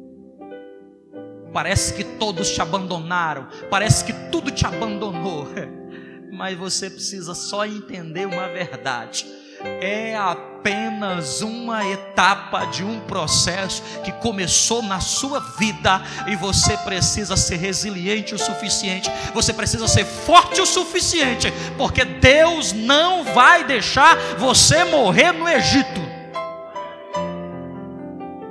Parece 1.52 1.94
que 1.94 2.04
todos 2.18 2.52
te 2.52 2.62
abandonaram, 2.62 3.48
parece 3.70 4.04
que 4.04 4.14
tudo 4.30 4.52
te 4.52 4.66
abandonou, 4.66 5.48
mas 6.32 6.58
você 6.58 6.90
precisa 6.90 7.34
só 7.34 7.66
entender 7.66 8.28
uma 8.28 8.50
verdade 8.50 9.26
é 9.64 10.16
apenas 10.16 11.42
uma 11.42 11.86
etapa 11.86 12.66
de 12.66 12.84
um 12.84 13.00
processo 13.02 13.82
que 14.04 14.12
começou 14.14 14.82
na 14.82 15.00
sua 15.00 15.40
vida 15.40 16.02
e 16.28 16.36
você 16.36 16.76
precisa 16.78 17.38
ser 17.38 17.58
resiliente 17.58 18.34
o 18.34 18.40
suficiente, 18.40 19.10
você 19.34 19.54
precisa 19.54 19.88
ser 19.88 20.06
forte 20.06 20.62
o 20.62 20.66
suficiente, 20.66 21.52
porque 21.78 22.04
Deus 22.04 22.74
não 22.74 23.24
vai 23.24 23.64
deixar 23.64 24.18
você 24.38 24.84
morrer 24.84 25.32
no 25.32 25.48
Egito. 25.48 26.02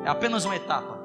É 0.04 0.08
apenas 0.08 0.44
uma 0.44 0.54
etapa. 0.54 1.02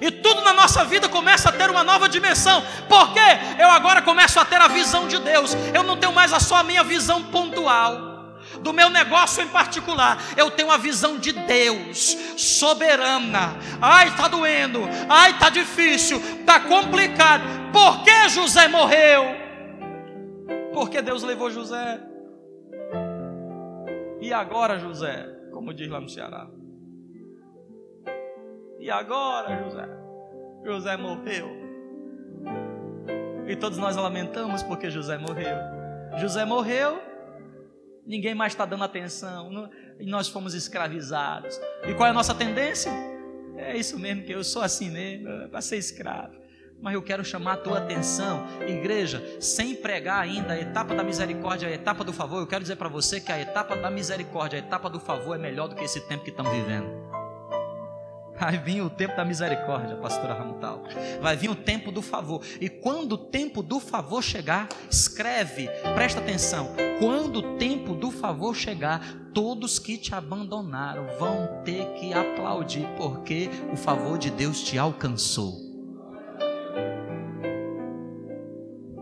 E 0.00 0.10
tudo 0.10 0.42
na 0.42 0.52
nossa 0.52 0.84
vida 0.84 1.08
começa 1.08 1.48
a 1.48 1.52
ter 1.52 1.70
uma 1.70 1.84
nova 1.84 2.08
dimensão. 2.08 2.64
Porque 2.88 3.20
eu 3.58 3.70
agora 3.70 4.02
começo 4.02 4.40
a 4.40 4.44
ter 4.44 4.60
a 4.60 4.68
visão 4.68 5.06
de 5.06 5.18
Deus. 5.18 5.54
Eu 5.72 5.82
não 5.82 5.96
tenho 5.96 6.12
mais 6.12 6.30
só 6.42 6.56
a 6.56 6.62
minha 6.62 6.82
visão 6.82 7.22
pontual 7.24 8.05
do 8.60 8.72
meu 8.72 8.90
negócio 8.90 9.42
em 9.42 9.48
particular, 9.48 10.18
eu 10.36 10.50
tenho 10.50 10.70
a 10.70 10.76
visão 10.76 11.18
de 11.18 11.32
Deus, 11.32 12.16
soberana. 12.36 13.56
Ai, 13.80 14.08
está 14.08 14.28
doendo, 14.28 14.80
ai, 15.08 15.32
está 15.32 15.48
difícil, 15.48 16.18
está 16.18 16.60
complicado. 16.60 17.44
Por 17.72 18.02
que 18.04 18.28
José 18.28 18.68
morreu? 18.68 19.24
Porque 20.72 21.00
Deus 21.00 21.22
levou 21.22 21.50
José. 21.50 22.00
E 24.20 24.32
agora, 24.32 24.78
José, 24.78 25.26
como 25.52 25.72
diz 25.72 25.88
lá 25.88 26.00
no 26.00 26.08
Ceará. 26.08 26.48
E 28.78 28.90
agora, 28.90 29.62
José? 29.64 29.88
José 30.64 30.96
morreu. 30.96 31.48
E 33.46 33.54
todos 33.54 33.78
nós 33.78 33.96
lamentamos 33.96 34.62
porque 34.62 34.90
José 34.90 35.16
morreu. 35.16 35.56
José 36.18 36.44
morreu 36.44 37.00
ninguém 38.06 38.34
mais 38.34 38.52
está 38.52 38.64
dando 38.64 38.84
atenção, 38.84 39.70
e 39.98 40.06
nós 40.06 40.28
fomos 40.28 40.54
escravizados. 40.54 41.60
E 41.86 41.94
qual 41.94 42.06
é 42.06 42.10
a 42.10 42.14
nossa 42.14 42.34
tendência? 42.34 42.92
É 43.56 43.76
isso 43.76 43.98
mesmo, 43.98 44.22
que 44.22 44.32
eu 44.32 44.44
sou 44.44 44.62
assim 44.62 44.90
mesmo, 44.90 45.48
para 45.48 45.60
ser 45.60 45.76
escravo. 45.76 46.34
Mas 46.80 46.92
eu 46.92 47.02
quero 47.02 47.24
chamar 47.24 47.54
a 47.54 47.56
tua 47.56 47.78
atenção, 47.78 48.46
igreja, 48.68 49.22
sem 49.40 49.74
pregar 49.74 50.20
ainda 50.20 50.52
a 50.52 50.60
etapa 50.60 50.94
da 50.94 51.02
misericórdia, 51.02 51.68
a 51.68 51.72
etapa 51.72 52.04
do 52.04 52.12
favor. 52.12 52.38
Eu 52.38 52.46
quero 52.46 52.62
dizer 52.62 52.76
para 52.76 52.88
você 52.88 53.18
que 53.18 53.32
a 53.32 53.40
etapa 53.40 53.74
da 53.74 53.90
misericórdia, 53.90 54.58
a 54.58 54.60
etapa 54.60 54.90
do 54.90 55.00
favor 55.00 55.34
é 55.34 55.38
melhor 55.38 55.68
do 55.68 55.74
que 55.74 55.84
esse 55.84 56.06
tempo 56.06 56.22
que 56.22 56.30
estamos 56.30 56.52
vivendo. 56.52 56.86
Vai 58.38 58.58
vir 58.58 58.82
o 58.82 58.90
tempo 58.90 59.16
da 59.16 59.24
misericórdia, 59.24 59.96
pastora 59.96 60.34
Ramutal. 60.34 60.84
Vai 61.20 61.36
vir 61.36 61.48
o 61.48 61.54
tempo 61.54 61.90
do 61.90 62.02
favor. 62.02 62.42
E 62.60 62.68
quando 62.68 63.12
o 63.12 63.18
tempo 63.18 63.62
do 63.62 63.80
favor 63.80 64.22
chegar, 64.22 64.68
escreve, 64.90 65.68
presta 65.94 66.20
atenção. 66.20 66.74
Quando 66.98 67.36
o 67.38 67.56
tempo 67.56 67.94
do 67.94 68.10
favor 68.10 68.54
chegar, 68.54 69.02
todos 69.32 69.78
que 69.78 69.96
te 69.96 70.14
abandonaram 70.14 71.06
vão 71.18 71.62
ter 71.64 71.92
que 71.94 72.12
aplaudir, 72.12 72.86
porque 72.96 73.48
o 73.72 73.76
favor 73.76 74.18
de 74.18 74.30
Deus 74.30 74.62
te 74.62 74.78
alcançou. 74.78 75.66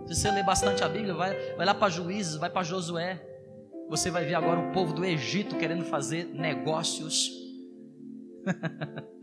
Se 0.06 0.14
você 0.14 0.30
ler 0.30 0.44
bastante 0.44 0.84
a 0.84 0.88
Bíblia, 0.88 1.14
vai, 1.14 1.34
vai 1.56 1.66
lá 1.66 1.74
para 1.74 1.88
Juízes, 1.88 2.36
vai 2.36 2.50
para 2.50 2.62
Josué. 2.62 3.20
Você 3.88 4.10
vai 4.10 4.24
ver 4.24 4.34
agora 4.34 4.60
o 4.60 4.72
povo 4.72 4.92
do 4.92 5.04
Egito 5.04 5.56
querendo 5.56 5.84
fazer 5.84 6.24
negócios. 6.26 7.30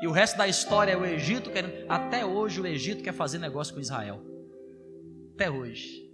E 0.00 0.06
o 0.06 0.12
resto 0.12 0.38
da 0.38 0.46
história 0.46 0.92
é 0.92 0.96
o 0.96 1.04
Egito 1.04 1.50
querendo. 1.50 1.84
Até 1.88 2.24
hoje 2.24 2.60
o 2.60 2.66
Egito 2.66 3.02
quer 3.02 3.12
fazer 3.12 3.38
negócio 3.38 3.74
com 3.74 3.80
Israel. 3.80 4.22
Até 5.34 5.50
hoje. 5.50 6.08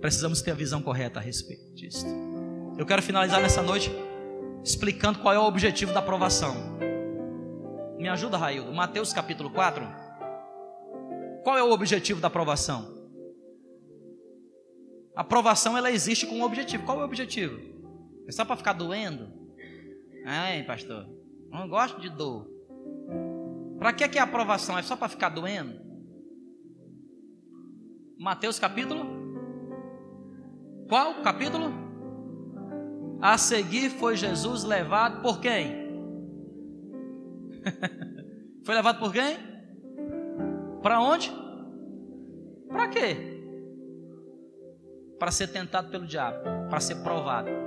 Precisamos 0.00 0.42
ter 0.42 0.50
a 0.50 0.54
visão 0.54 0.82
correta 0.82 1.18
a 1.18 1.22
respeito 1.22 1.72
disso. 1.74 2.06
Eu 2.78 2.86
quero 2.86 3.02
finalizar 3.02 3.40
nessa 3.40 3.62
noite 3.62 3.90
explicando 4.62 5.18
qual 5.18 5.34
é 5.34 5.38
o 5.38 5.44
objetivo 5.44 5.92
da 5.92 6.00
aprovação. 6.00 6.54
Me 7.98 8.08
ajuda, 8.08 8.36
Raildo. 8.36 8.72
Mateus 8.72 9.12
capítulo 9.12 9.50
4. 9.50 9.86
Qual 11.42 11.56
é 11.58 11.62
o 11.62 11.70
objetivo 11.70 12.20
da 12.20 12.28
aprovação? 12.28 12.92
A 15.14 15.20
aprovação 15.20 15.76
ela 15.76 15.90
existe 15.90 16.26
com 16.26 16.36
um 16.36 16.42
objetivo. 16.42 16.84
Qual 16.84 16.98
é 16.98 17.02
o 17.02 17.04
objetivo? 17.04 17.58
É 18.26 18.32
só 18.32 18.44
para 18.44 18.56
ficar 18.56 18.72
doendo? 18.72 19.28
Ai, 20.24 20.62
pastor. 20.64 21.06
Não 21.54 21.68
gosto 21.68 22.00
de 22.00 22.10
dor. 22.10 22.48
Para 23.78 23.92
que, 23.92 24.08
que 24.08 24.18
é 24.18 24.20
aprovação? 24.20 24.76
É 24.76 24.82
só 24.82 24.96
para 24.96 25.08
ficar 25.08 25.28
doendo? 25.28 25.80
Mateus 28.18 28.58
capítulo? 28.58 29.06
Qual 30.88 31.22
capítulo? 31.22 31.72
A 33.22 33.38
seguir 33.38 33.88
foi 33.88 34.16
Jesus 34.16 34.64
levado 34.64 35.22
por 35.22 35.40
quem? 35.40 35.84
foi 38.66 38.74
levado 38.74 38.98
por 38.98 39.12
quem? 39.12 39.38
Para 40.82 41.00
onde? 41.00 41.32
Para 42.68 42.88
quê? 42.88 43.16
Para 45.20 45.30
ser 45.30 45.46
tentado 45.46 45.88
pelo 45.88 46.04
diabo, 46.04 46.68
para 46.68 46.80
ser 46.80 46.96
provado. 46.96 47.63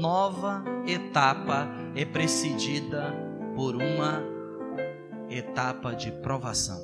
Nova 0.00 0.64
etapa 0.86 1.68
é 1.94 2.04
precedida 2.06 3.14
por 3.54 3.76
uma 3.76 4.24
etapa 5.28 5.92
de 5.94 6.10
provação. 6.10 6.80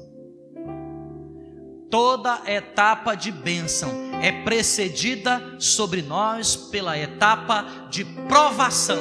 Toda 1.91 2.43
etapa 2.47 3.15
de 3.15 3.33
bênção 3.33 3.91
é 4.23 4.45
precedida 4.45 5.59
sobre 5.59 6.03
nós 6.03 6.57
pela 6.57 6.99
etapa 6.99 7.89
de 7.91 8.05
provação. 8.29 8.99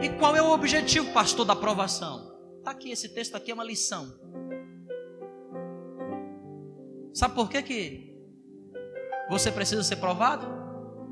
E 0.00 0.08
qual 0.10 0.36
é 0.36 0.42
o 0.42 0.52
objetivo, 0.52 1.12
pastor, 1.12 1.44
da 1.44 1.56
provação? 1.56 2.32
Está 2.58 2.70
aqui, 2.70 2.90
esse 2.90 3.08
texto 3.08 3.34
aqui 3.34 3.50
é 3.50 3.54
uma 3.54 3.64
lição. 3.64 4.12
Sabe 7.12 7.34
por 7.34 7.48
que, 7.48 7.62
que 7.62 8.14
você 9.28 9.50
precisa 9.50 9.82
ser 9.82 9.96
provado? 9.96 10.46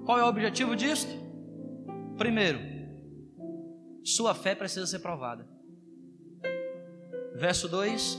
Qual 0.05 0.19
é 0.19 0.23
o 0.23 0.29
objetivo 0.29 0.77
disso? 0.77 1.22
Primeiro, 2.17 2.61
sua 4.05 4.35
fé 4.35 4.55
precisa 4.55 4.87
ser 4.87 4.99
provada. 4.99 5.49
Verso 7.35 7.69
2. 7.69 8.19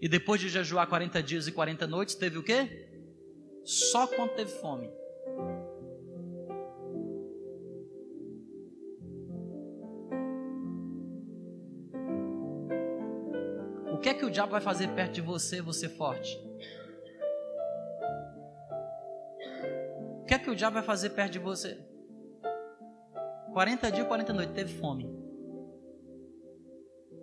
E 0.00 0.08
depois 0.08 0.40
de 0.40 0.48
jejuar 0.48 0.86
40 0.88 1.22
dias 1.22 1.46
e 1.46 1.52
40 1.52 1.86
noites, 1.86 2.14
teve 2.14 2.38
o 2.38 2.42
quê? 2.42 2.88
Só 3.64 4.06
quando 4.06 4.34
teve 4.34 4.50
fome. 4.50 4.90
O 13.92 13.98
que 13.98 14.08
é 14.08 14.14
que 14.14 14.24
o 14.24 14.30
diabo 14.30 14.52
vai 14.52 14.60
fazer 14.62 14.88
perto 14.94 15.12
de 15.12 15.20
você, 15.20 15.60
você 15.60 15.88
forte? 15.88 16.38
que 20.30 20.34
é 20.34 20.38
que 20.38 20.48
o 20.48 20.54
diabo 20.54 20.74
vai 20.74 20.82
fazer 20.84 21.10
perto 21.10 21.32
de 21.32 21.38
você? 21.40 21.89
40 23.52 23.90
dias, 23.90 24.06
40 24.06 24.32
noites, 24.32 24.54
teve 24.54 24.72
fome. 24.74 25.08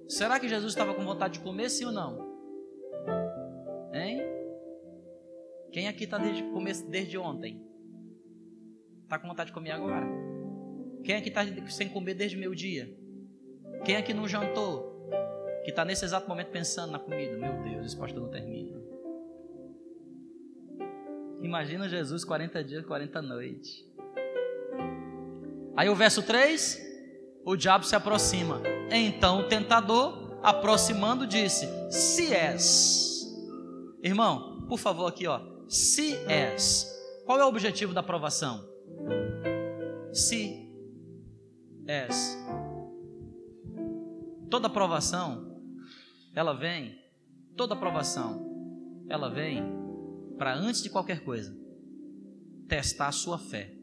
Será 0.08 0.40
que 0.40 0.48
Jesus 0.48 0.72
estava 0.72 0.94
com 0.94 1.04
vontade 1.04 1.34
de 1.34 1.40
comer, 1.42 1.70
sim 1.70 1.86
ou 1.86 1.92
não? 1.92 2.26
Hein? 3.94 4.22
Quem 5.72 5.88
aqui 5.88 6.06
está 6.06 6.18
desde 6.18 6.44
desde 6.90 7.18
ontem? 7.18 7.62
Está 9.04 9.20
com 9.20 9.28
vontade 9.28 9.50
de 9.50 9.54
comer 9.54 9.72
agora? 9.72 10.06
Quem 11.04 11.16
aqui 11.16 11.30
está 11.30 11.42
sem 11.70 11.90
comer 11.90 12.14
desde 12.14 12.38
meio 12.38 12.56
dia? 12.56 12.94
Quem 13.86 13.96
aqui 13.96 14.14
não 14.14 14.28
jantou? 14.28 15.10
Que 15.64 15.70
está 15.70 15.86
nesse 15.86 16.04
exato 16.06 16.28
momento 16.28 16.50
pensando 16.50 16.92
na 16.92 17.00
comida? 17.00 17.38
Meu 17.38 17.62
Deus, 17.64 17.86
esse 17.86 17.98
pastor 17.98 18.22
não 18.22 18.30
termina. 18.30 18.78
Imagina 21.42 21.88
Jesus 21.88 22.26
40 22.26 22.64
dias, 22.64 22.86
40 22.86 23.22
noites. 23.22 23.87
Aí 25.78 25.88
o 25.90 25.96
verso 25.96 26.24
3, 26.24 26.82
o 27.46 27.56
diabo 27.56 27.86
se 27.86 27.96
aproxima. 27.96 28.60
Então 28.92 29.42
o 29.42 29.48
tentador, 29.48 30.40
aproximando, 30.42 31.28
disse: 31.28 31.68
Se 31.92 32.34
és. 32.34 33.24
Irmão, 34.02 34.66
por 34.68 34.80
favor, 34.80 35.06
aqui, 35.06 35.28
ó. 35.28 35.40
Se 35.70 36.16
és. 36.28 36.92
Qual 37.28 37.40
é 37.40 37.46
o 37.46 37.48
objetivo 37.48 37.94
da 37.94 38.00
aprovação? 38.00 38.68
Se 40.12 40.68
és. 41.86 42.36
Toda 44.50 44.66
aprovação, 44.66 45.62
ela 46.34 46.54
vem, 46.54 46.98
toda 47.56 47.76
aprovação, 47.76 49.06
ela 49.08 49.30
vem 49.30 49.62
para 50.40 50.56
antes 50.56 50.82
de 50.82 50.90
qualquer 50.90 51.24
coisa, 51.24 51.56
testar 52.68 53.10
a 53.10 53.12
sua 53.12 53.38
fé. 53.38 53.77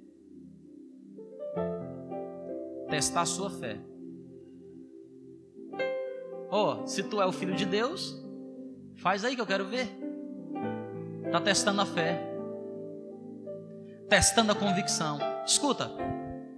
Testar 2.89 3.23
a 3.23 3.27
sua 3.27 3.51
fé. 3.51 3.79
Oh, 6.51 6.87
se 6.87 7.03
tu 7.03 7.21
é 7.21 7.27
o 7.27 7.33
filho 7.33 7.55
de 7.55 7.67
Deus, 7.67 8.17
faz 8.97 9.25
aí 9.25 9.35
que 9.35 9.41
eu 9.41 9.47
quero 9.47 9.65
ver. 9.65 9.89
Está 11.25 11.41
testando 11.41 11.81
a 11.81 11.87
fé, 11.87 12.21
testando 14.09 14.53
a 14.53 14.55
convicção. 14.55 15.19
Escuta, 15.45 15.91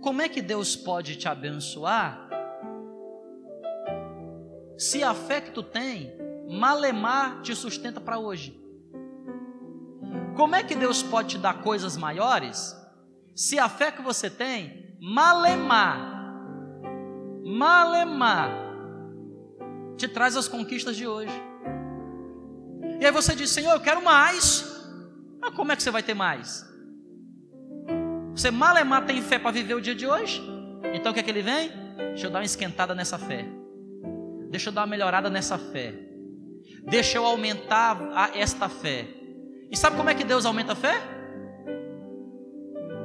como 0.03 0.21
é 0.21 0.29
que 0.29 0.43
Deus 0.43 0.77
pode 0.77 1.17
te 1.17 1.29
abençoar 1.29 2.29
se 4.77 5.03
a 5.03 5.15
fé 5.15 5.41
que 5.41 5.51
tu 5.51 5.62
tem, 5.62 6.12
malemar, 6.49 7.41
te 7.41 7.55
sustenta 7.55 8.01
para 8.01 8.19
hoje? 8.19 8.61
Como 10.37 10.55
é 10.55 10.62
que 10.62 10.75
Deus 10.75 11.03
pode 11.03 11.31
te 11.31 11.39
dar 11.39 11.62
coisas 11.62 11.97
maiores 11.97 12.77
se 13.35 13.59
a 13.59 13.69
fé 13.69 13.91
que 13.91 14.03
você 14.03 14.31
tem, 14.31 14.97
malemar, 15.01 16.16
malemar, 17.57 18.51
te 19.97 20.07
traz 20.07 20.37
as 20.37 20.49
conquistas 20.49 20.97
de 20.97 21.07
hoje? 21.07 21.33
E 23.01 23.05
aí 23.05 23.12
você 23.12 23.35
diz, 23.35 23.51
Senhor, 23.51 23.73
eu 23.73 23.81
quero 23.81 24.03
mais. 24.05 24.64
Mas 25.40 25.55
como 25.55 25.73
é 25.73 25.77
que 25.77 25.83
você 25.83 25.90
vai 25.90 26.03
ter 26.03 26.14
mais? 26.14 26.64
Você 28.35 28.51
malemar 28.51 29.07
tem 29.07 29.23
fé 29.23 29.38
para 29.38 29.51
viver 29.51 29.75
o 29.75 29.81
dia 29.81 29.95
de 29.95 30.07
hoje? 30.07 30.42
Então 30.92 31.11
o 31.11 31.14
que 31.14 31.21
é 31.21 31.23
que 31.23 31.31
ele 31.31 31.42
vem? 31.42 31.71
Deixa 31.97 32.27
eu 32.27 32.31
dar 32.31 32.40
uma 32.40 32.45
esquentada 32.45 32.95
nessa 32.95 33.19
fé. 33.19 33.47
Deixa 34.51 34.69
eu 34.69 34.73
dar 34.73 34.83
uma 34.83 34.87
melhorada 34.87 35.31
nessa 35.31 35.59
fé. 35.59 35.95
Deixa 36.85 37.19
eu 37.19 37.25
aumentar 37.25 37.99
esta 38.35 38.69
fé. 38.69 39.09
E 39.71 39.77
sabe 39.77 39.97
como 39.97 40.11
é 40.11 40.14
que 40.14 40.25
Deus 40.25 40.47
aumenta 40.47 40.73
a 40.73 40.77
fé? 40.77 41.01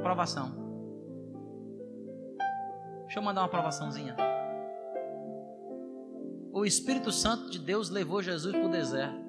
Provação. 0.02 0.62
Deixa 3.02 3.18
eu 3.18 3.22
mandar 3.22 3.42
uma 3.42 3.48
provaçãozinha. 3.48 4.16
O 6.52 6.66
Espírito 6.66 7.10
Santo 7.10 7.50
de 7.50 7.58
Deus 7.58 7.88
levou 7.88 8.22
Jesus 8.22 8.54
para 8.54 8.66
o 8.66 8.70
deserto. 8.70 9.22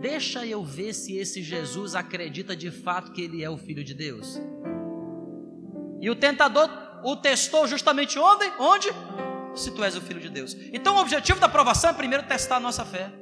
Deixa 0.00 0.46
eu 0.46 0.64
ver 0.64 0.92
se 0.94 1.16
esse 1.16 1.42
Jesus 1.42 1.96
acredita 1.96 2.54
de 2.54 2.70
fato 2.70 3.10
que 3.10 3.22
ele 3.22 3.42
é 3.42 3.50
o 3.50 3.58
Filho 3.58 3.82
de 3.82 3.94
Deus. 3.94 4.40
E 6.00 6.08
o 6.08 6.14
tentador 6.14 6.70
o 7.02 7.16
testou 7.16 7.66
justamente 7.66 8.16
onde? 8.16 8.44
Onde? 8.60 8.88
Se 9.56 9.72
tu 9.72 9.82
és 9.82 9.96
o 9.96 10.00
Filho 10.00 10.20
de 10.20 10.28
Deus. 10.28 10.56
Então 10.72 10.96
o 10.96 11.00
objetivo 11.00 11.40
da 11.40 11.48
provação 11.48 11.90
é 11.90 11.92
primeiro 11.92 12.24
testar 12.26 12.56
a 12.56 12.60
nossa 12.60 12.84
fé. 12.84 13.12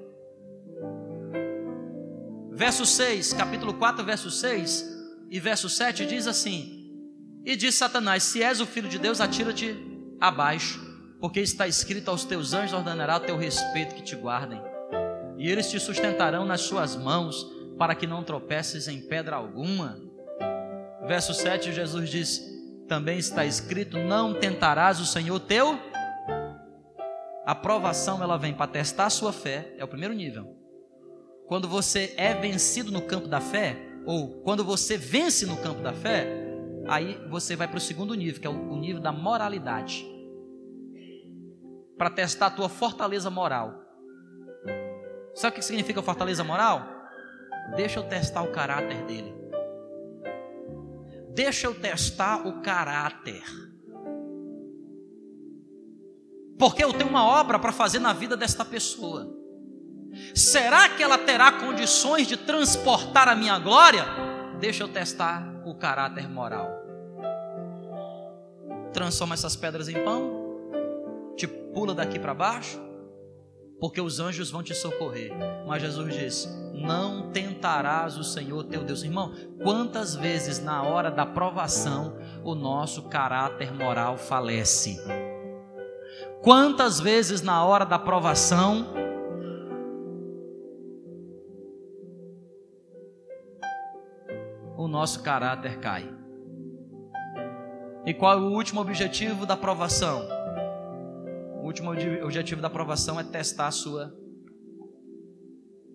Verso 2.52 2.84
6, 2.84 3.32
capítulo 3.32 3.74
4, 3.74 4.04
verso 4.04 4.30
6 4.30 4.96
e 5.30 5.40
verso 5.40 5.68
7 5.68 6.04
diz 6.06 6.26
assim: 6.26 6.90
E 7.44 7.56
disse 7.56 7.78
Satanás: 7.78 8.22
Se 8.22 8.42
és 8.42 8.60
o 8.60 8.66
filho 8.66 8.88
de 8.88 8.98
Deus, 8.98 9.20
atira-te 9.20 9.76
abaixo, 10.20 10.85
porque 11.26 11.40
está 11.40 11.66
escrito: 11.66 12.08
Aos 12.08 12.24
teus 12.24 12.52
anjos 12.52 12.72
ordenará 12.72 13.18
teu 13.18 13.36
respeito 13.36 13.96
que 13.96 14.02
te 14.02 14.14
guardem, 14.14 14.62
e 15.36 15.50
eles 15.50 15.68
te 15.68 15.80
sustentarão 15.80 16.46
nas 16.46 16.60
suas 16.60 16.94
mãos, 16.94 17.44
para 17.76 17.96
que 17.96 18.06
não 18.06 18.22
tropeces 18.22 18.86
em 18.86 19.00
pedra 19.00 19.34
alguma. 19.34 20.00
Verso 21.04 21.34
7, 21.34 21.72
Jesus 21.72 22.10
diz: 22.10 22.40
Também 22.86 23.18
está 23.18 23.44
escrito: 23.44 23.98
Não 23.98 24.34
tentarás 24.34 25.00
o 25.00 25.04
Senhor 25.04 25.40
teu. 25.40 25.76
A 27.44 27.56
provação 27.56 28.22
ela 28.22 28.36
vem 28.36 28.54
para 28.54 28.70
testar 28.70 29.06
a 29.06 29.10
sua 29.10 29.32
fé, 29.32 29.74
é 29.78 29.82
o 29.82 29.88
primeiro 29.88 30.14
nível. 30.14 30.56
Quando 31.48 31.66
você 31.66 32.14
é 32.16 32.34
vencido 32.34 32.92
no 32.92 33.02
campo 33.02 33.26
da 33.26 33.40
fé, 33.40 33.76
ou 34.06 34.42
quando 34.42 34.62
você 34.62 34.96
vence 34.96 35.44
no 35.44 35.56
campo 35.56 35.82
da 35.82 35.92
fé, 35.92 36.28
aí 36.86 37.18
você 37.28 37.56
vai 37.56 37.66
para 37.66 37.78
o 37.78 37.80
segundo 37.80 38.14
nível, 38.14 38.40
que 38.40 38.46
é 38.46 38.50
o 38.50 38.76
nível 38.76 39.02
da 39.02 39.10
moralidade. 39.10 40.14
Para 41.96 42.10
testar 42.10 42.46
a 42.46 42.50
tua 42.50 42.68
fortaleza 42.68 43.30
moral. 43.30 43.82
Sabe 45.34 45.52
o 45.52 45.56
que 45.56 45.64
significa 45.64 46.02
fortaleza 46.02 46.42
moral? 46.44 46.86
Deixa 47.74 47.98
eu 47.98 48.04
testar 48.04 48.42
o 48.42 48.52
caráter 48.52 49.04
dele. 49.04 49.34
Deixa 51.34 51.66
eu 51.66 51.74
testar 51.74 52.46
o 52.46 52.62
caráter. 52.62 53.42
Porque 56.58 56.82
eu 56.82 56.92
tenho 56.92 57.10
uma 57.10 57.24
obra 57.24 57.58
para 57.58 57.72
fazer 57.72 57.98
na 57.98 58.12
vida 58.12 58.36
desta 58.36 58.64
pessoa. 58.64 59.30
Será 60.34 60.88
que 60.88 61.02
ela 61.02 61.18
terá 61.18 61.52
condições 61.52 62.26
de 62.26 62.36
transportar 62.36 63.28
a 63.28 63.34
minha 63.34 63.58
glória? 63.58 64.04
Deixa 64.58 64.82
eu 64.82 64.88
testar 64.88 65.42
o 65.66 65.74
caráter 65.74 66.28
moral. 66.28 66.70
Transforma 68.92 69.34
essas 69.34 69.54
pedras 69.54 69.88
em 69.88 70.02
pão, 70.02 70.35
te 71.36 71.46
pula 71.46 71.94
daqui 71.94 72.18
para 72.18 72.34
baixo, 72.34 72.80
porque 73.78 74.00
os 74.00 74.18
anjos 74.18 74.50
vão 74.50 74.62
te 74.62 74.74
socorrer. 74.74 75.32
Mas 75.66 75.82
Jesus 75.82 76.14
disse: 76.14 76.48
Não 76.74 77.30
tentarás 77.30 78.16
o 78.16 78.24
Senhor 78.24 78.64
teu 78.64 78.82
Deus. 78.82 79.02
Irmão, 79.02 79.32
quantas 79.62 80.14
vezes 80.14 80.62
na 80.62 80.82
hora 80.82 81.10
da 81.10 81.26
provação 81.26 82.16
o 82.42 82.54
nosso 82.54 83.02
caráter 83.04 83.72
moral 83.72 84.16
falece? 84.16 84.98
Quantas 86.42 87.00
vezes 87.00 87.42
na 87.42 87.64
hora 87.64 87.84
da 87.84 87.98
provação 87.98 89.06
o 94.86 94.88
nosso 94.88 95.22
caráter 95.22 95.78
cai. 95.80 96.08
E 98.04 98.14
qual 98.14 98.38
é 98.38 98.40
o 98.40 98.52
último 98.52 98.80
objetivo 98.80 99.44
da 99.44 99.54
aprovação? 99.54 100.35
O 101.66 101.68
último 101.68 101.90
objetivo 102.22 102.62
da 102.62 102.68
aprovação 102.68 103.18
é 103.18 103.24
testar 103.24 103.66
a 103.66 103.72
sua 103.72 104.16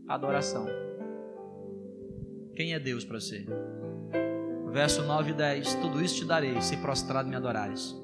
adoração. 0.06 0.68
Quem 2.54 2.74
é 2.74 2.80
Deus 2.80 3.06
para 3.06 3.22
você? 3.22 3.46
Verso 4.70 5.02
9 5.02 5.32
e 5.32 5.34
10: 5.34 5.76
Tudo 5.76 6.04
isso 6.04 6.18
te 6.18 6.26
darei 6.26 6.62
se 6.62 6.76
prostrado 6.76 7.30
me 7.30 7.38
adorares. 7.38 7.96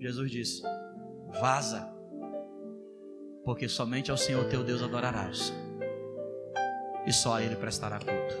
Jesus 0.00 0.28
disse: 0.28 0.60
Vaza, 1.40 1.88
porque 3.44 3.68
somente 3.68 4.10
ao 4.10 4.16
Senhor 4.16 4.44
teu 4.48 4.64
Deus 4.64 4.82
adorarás, 4.82 5.54
e 7.06 7.12
só 7.12 7.34
a 7.34 7.42
Ele 7.44 7.54
prestará 7.54 8.00
culto. 8.00 8.34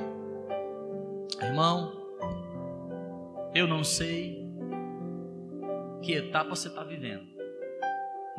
Irmão, 1.40 1.92
eu 3.54 3.68
não 3.68 3.84
sei 3.84 4.50
que 6.02 6.14
etapa 6.14 6.50
você 6.50 6.66
está 6.66 6.82
vivendo, 6.82 7.39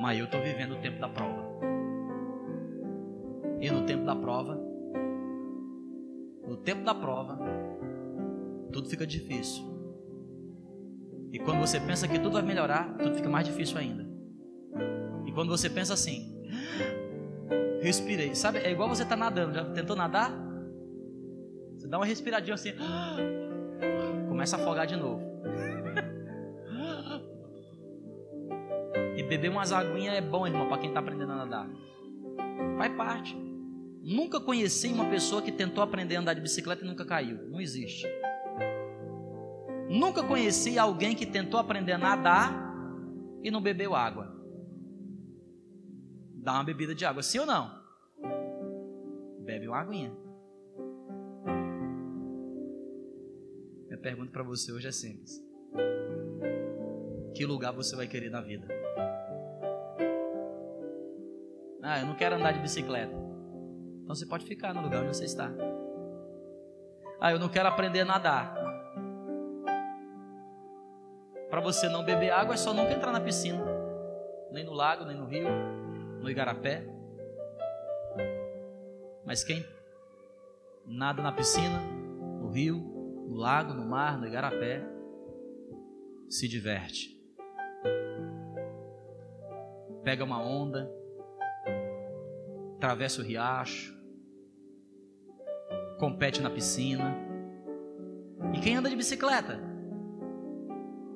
mas 0.01 0.17
eu 0.17 0.25
estou 0.25 0.41
vivendo 0.41 0.71
o 0.71 0.81
tempo 0.81 0.99
da 0.99 1.07
prova. 1.07 1.51
E 3.59 3.69
no 3.69 3.85
tempo 3.85 4.03
da 4.03 4.15
prova, 4.15 4.59
no 6.47 6.57
tempo 6.57 6.83
da 6.83 6.95
prova, 6.95 7.37
tudo 8.73 8.89
fica 8.89 9.05
difícil. 9.05 9.63
E 11.31 11.37
quando 11.37 11.59
você 11.59 11.79
pensa 11.79 12.07
que 12.07 12.17
tudo 12.17 12.33
vai 12.33 12.41
melhorar, 12.41 12.97
tudo 12.97 13.13
fica 13.13 13.29
mais 13.29 13.45
difícil 13.45 13.77
ainda. 13.77 14.09
E 15.27 15.31
quando 15.31 15.49
você 15.49 15.69
pensa 15.69 15.93
assim, 15.93 16.35
respirei, 17.83 18.33
sabe? 18.33 18.57
É 18.57 18.71
igual 18.71 18.89
você 18.89 19.05
tá 19.05 19.15
nadando, 19.15 19.53
já 19.53 19.65
tentou 19.65 19.95
nadar? 19.95 20.31
dá 21.87 21.97
uma 21.97 22.05
respiradinha 22.05 22.55
assim, 22.55 22.71
começa 24.29 24.55
a 24.57 24.59
afogar 24.59 24.87
de 24.87 24.95
novo. 24.95 25.30
Beber 29.31 29.49
umas 29.49 29.71
aguinhas 29.71 30.13
é 30.15 30.19
bom, 30.19 30.45
irmão, 30.45 30.67
para 30.67 30.77
quem 30.77 30.89
está 30.89 30.99
aprendendo 30.99 31.31
a 31.31 31.37
nadar. 31.37 31.69
Faz 32.77 32.93
parte. 32.97 33.33
Nunca 34.03 34.41
conheci 34.41 34.89
uma 34.89 35.09
pessoa 35.09 35.41
que 35.41 35.53
tentou 35.53 35.81
aprender 35.81 36.17
a 36.17 36.19
andar 36.19 36.33
de 36.33 36.41
bicicleta 36.41 36.83
e 36.83 36.87
nunca 36.87 37.05
caiu. 37.05 37.37
Não 37.49 37.61
existe. 37.61 38.05
Nunca 39.89 40.21
conheci 40.21 40.77
alguém 40.77 41.15
que 41.15 41.25
tentou 41.25 41.61
aprender 41.61 41.93
a 41.93 41.97
nadar 41.97 42.51
e 43.41 43.49
não 43.49 43.61
bebeu 43.61 43.95
água. 43.95 44.37
Dá 46.35 46.55
uma 46.55 46.65
bebida 46.65 46.93
de 46.93 47.05
água, 47.05 47.23
sim 47.23 47.39
ou 47.39 47.45
não? 47.45 47.71
Bebe 49.45 49.69
uma 49.69 49.79
aguinha. 49.79 50.11
pergunta 54.01 54.31
para 54.31 54.41
você 54.41 54.71
hoje 54.71 54.87
é 54.87 54.91
simples: 54.91 55.39
Que 57.35 57.45
lugar 57.45 57.71
você 57.71 57.95
vai 57.95 58.07
querer 58.07 58.31
na 58.31 58.41
vida? 58.41 58.80
Ah, 61.83 61.99
eu 61.99 62.05
não 62.05 62.15
quero 62.15 62.35
andar 62.35 62.51
de 62.53 62.59
bicicleta. 62.59 63.13
Então 64.03 64.15
você 64.15 64.25
pode 64.25 64.45
ficar 64.45 64.73
no 64.73 64.81
lugar 64.81 65.03
onde 65.03 65.15
você 65.15 65.25
está. 65.25 65.51
Ah, 67.19 67.31
eu 67.31 67.39
não 67.39 67.49
quero 67.49 67.67
aprender 67.67 68.01
a 68.01 68.05
nadar. 68.05 68.55
Para 71.49 71.59
você 71.59 71.89
não 71.89 72.03
beber 72.03 72.31
água 72.31 72.53
é 72.53 72.57
só 72.57 72.73
nunca 72.73 72.93
entrar 72.93 73.11
na 73.11 73.19
piscina, 73.19 73.63
nem 74.51 74.63
no 74.63 74.73
lago, 74.73 75.05
nem 75.05 75.17
no 75.17 75.25
rio, 75.25 75.49
no 76.19 76.29
igarapé. 76.29 76.85
Mas 79.25 79.43
quem 79.43 79.65
nada 80.85 81.21
na 81.21 81.31
piscina, 81.31 81.79
no 82.39 82.49
rio, 82.49 82.77
no 83.27 83.35
lago, 83.35 83.73
no 83.73 83.85
mar, 83.85 84.17
no 84.17 84.27
igarapé, 84.27 84.81
se 86.29 86.47
diverte. 86.47 87.17
Pega 90.03 90.23
uma 90.23 90.41
onda, 90.41 90.91
atravessa 92.81 93.21
o 93.21 93.23
riacho, 93.23 93.95
compete 95.99 96.41
na 96.41 96.49
piscina. 96.49 97.15
E 98.55 98.59
quem 98.59 98.75
anda 98.75 98.89
de 98.89 98.95
bicicleta? 98.95 99.59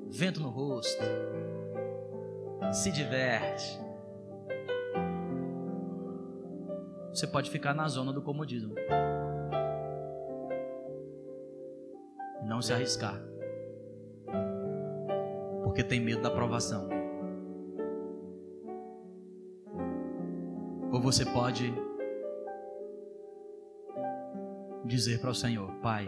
Vento 0.08 0.40
no 0.40 0.50
rosto, 0.50 1.04
se 2.72 2.92
diverte. 2.92 3.80
Você 7.10 7.26
pode 7.26 7.50
ficar 7.50 7.74
na 7.74 7.88
zona 7.88 8.14
do 8.14 8.22
comodismo. 8.22 8.76
não 12.44 12.62
se 12.62 12.72
arriscar, 12.72 13.20
porque 15.64 15.84
tem 15.84 16.00
medo 16.00 16.22
da 16.22 16.30
provação. 16.30 16.95
Ou 20.96 21.02
você 21.02 21.26
pode 21.26 21.74
dizer 24.86 25.20
para 25.20 25.32
o 25.32 25.36
Senhor: 25.36 25.70
Pai, 25.82 26.08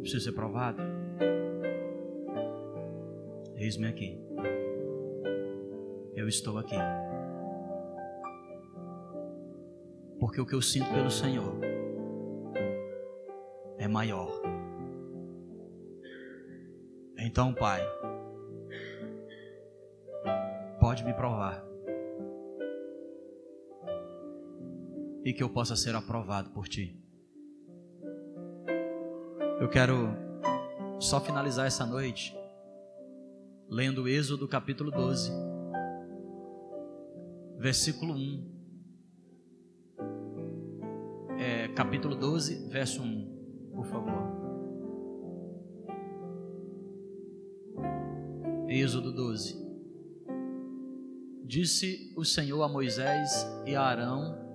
preciso 0.00 0.24
ser 0.24 0.32
provado. 0.32 0.82
Eis-me 3.54 3.86
aqui. 3.86 4.20
Eu 6.16 6.26
estou 6.26 6.58
aqui. 6.58 6.74
Porque 10.18 10.40
o 10.40 10.46
que 10.46 10.56
eu 10.56 10.60
sinto 10.60 10.92
pelo 10.92 11.12
Senhor 11.12 11.54
é 13.78 13.86
maior. 13.86 14.42
Então, 17.16 17.54
Pai, 17.54 17.80
pode 20.80 21.04
me 21.04 21.14
provar. 21.14 21.67
E 25.28 25.32
que 25.34 25.42
eu 25.42 25.50
possa 25.50 25.76
ser 25.76 25.94
aprovado 25.94 26.48
por 26.52 26.66
Ti. 26.66 26.98
Eu 29.60 29.68
quero 29.68 30.08
só 30.98 31.20
finalizar 31.20 31.66
essa 31.66 31.84
noite 31.84 32.34
lendo 33.68 34.08
Êxodo 34.08 34.48
capítulo 34.48 34.90
12, 34.90 35.30
versículo 37.58 38.14
1. 38.14 38.58
é, 41.38 41.68
capítulo 41.74 42.16
12, 42.16 42.66
verso 42.70 43.02
1, 43.02 43.70
por 43.74 43.84
favor. 43.84 44.32
Êxodo 48.66 49.12
12. 49.12 49.62
Disse 51.44 52.14
o 52.16 52.24
Senhor 52.24 52.62
a 52.62 52.68
Moisés 52.68 53.46
e 53.66 53.76
a 53.76 53.82
Arão 53.82 54.47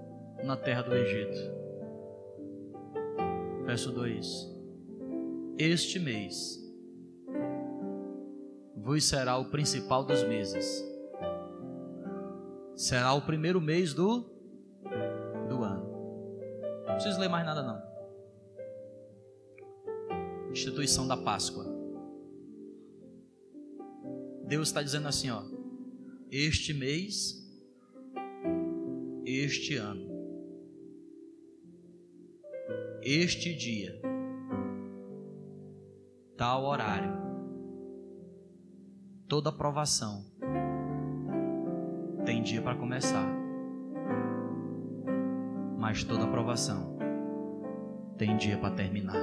na 0.43 0.57
terra 0.57 0.81
do 0.81 0.93
Egito. 0.93 1.63
Verso 3.65 3.91
2: 3.91 4.25
Este 5.57 5.99
mês 5.99 6.61
vos 8.75 9.05
será 9.05 9.37
o 9.37 9.45
principal 9.45 10.03
dos 10.03 10.23
meses. 10.23 10.83
Será 12.75 13.13
o 13.13 13.21
primeiro 13.21 13.61
mês 13.61 13.93
do, 13.93 14.29
do 15.47 15.63
ano. 15.63 15.89
Não 16.87 16.95
preciso 16.95 17.19
ler 17.19 17.29
mais 17.29 17.45
nada, 17.45 17.63
não. 17.63 17.93
Instituição 20.51 21.07
da 21.07 21.15
Páscoa. 21.15 21.65
Deus 24.45 24.67
está 24.67 24.83
dizendo 24.83 25.07
assim, 25.07 25.29
ó. 25.29 25.43
Este 26.29 26.73
mês, 26.73 27.41
este 29.25 29.77
ano, 29.77 30.12
este 33.06 33.54
dia, 33.54 34.01
tal 36.38 36.64
horário, 36.64 37.12
toda 39.28 39.49
aprovação 39.49 40.26
tem 42.26 42.41
dia 42.41 42.62
para 42.62 42.76
começar, 42.76 43.28
mas 45.78 46.04
toda 46.04 46.24
aprovação 46.24 46.97
tem 48.18 48.38
dia 48.38 48.58
para 48.58 48.74
terminar. 48.74 49.22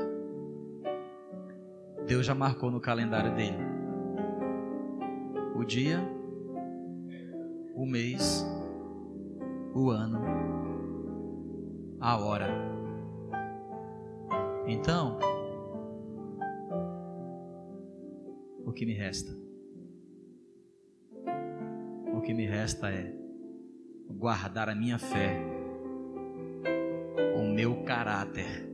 Deus 2.06 2.26
já 2.26 2.34
marcou 2.34 2.70
no 2.70 2.80
calendário 2.80 3.34
dele 3.34 3.56
o 5.54 5.64
dia, 5.64 6.00
o 7.74 7.86
mês, 7.86 8.44
o 9.74 9.90
ano, 9.90 10.20
a 11.98 12.18
hora. 12.18 12.69
Então, 14.66 15.18
o 18.64 18.72
que 18.72 18.86
me 18.86 18.94
resta? 18.94 19.32
O 22.14 22.20
que 22.20 22.34
me 22.34 22.46
resta 22.46 22.90
é 22.90 23.14
guardar 24.08 24.68
a 24.68 24.74
minha 24.74 24.98
fé, 24.98 25.40
o 27.36 27.42
meu 27.52 27.82
caráter 27.84 28.68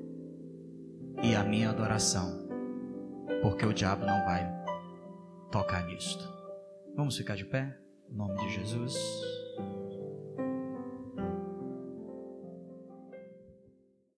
e 1.22 1.34
a 1.34 1.44
minha 1.44 1.70
adoração, 1.70 2.48
porque 3.42 3.64
o 3.64 3.72
diabo 3.72 4.04
não 4.04 4.24
vai 4.24 4.44
tocar 5.50 5.86
nisto. 5.86 6.24
Vamos 6.94 7.16
ficar 7.16 7.36
de 7.36 7.44
pé? 7.44 7.78
Em 8.10 8.16
nome 8.16 8.36
de 8.36 8.48
Jesus. 8.50 9.35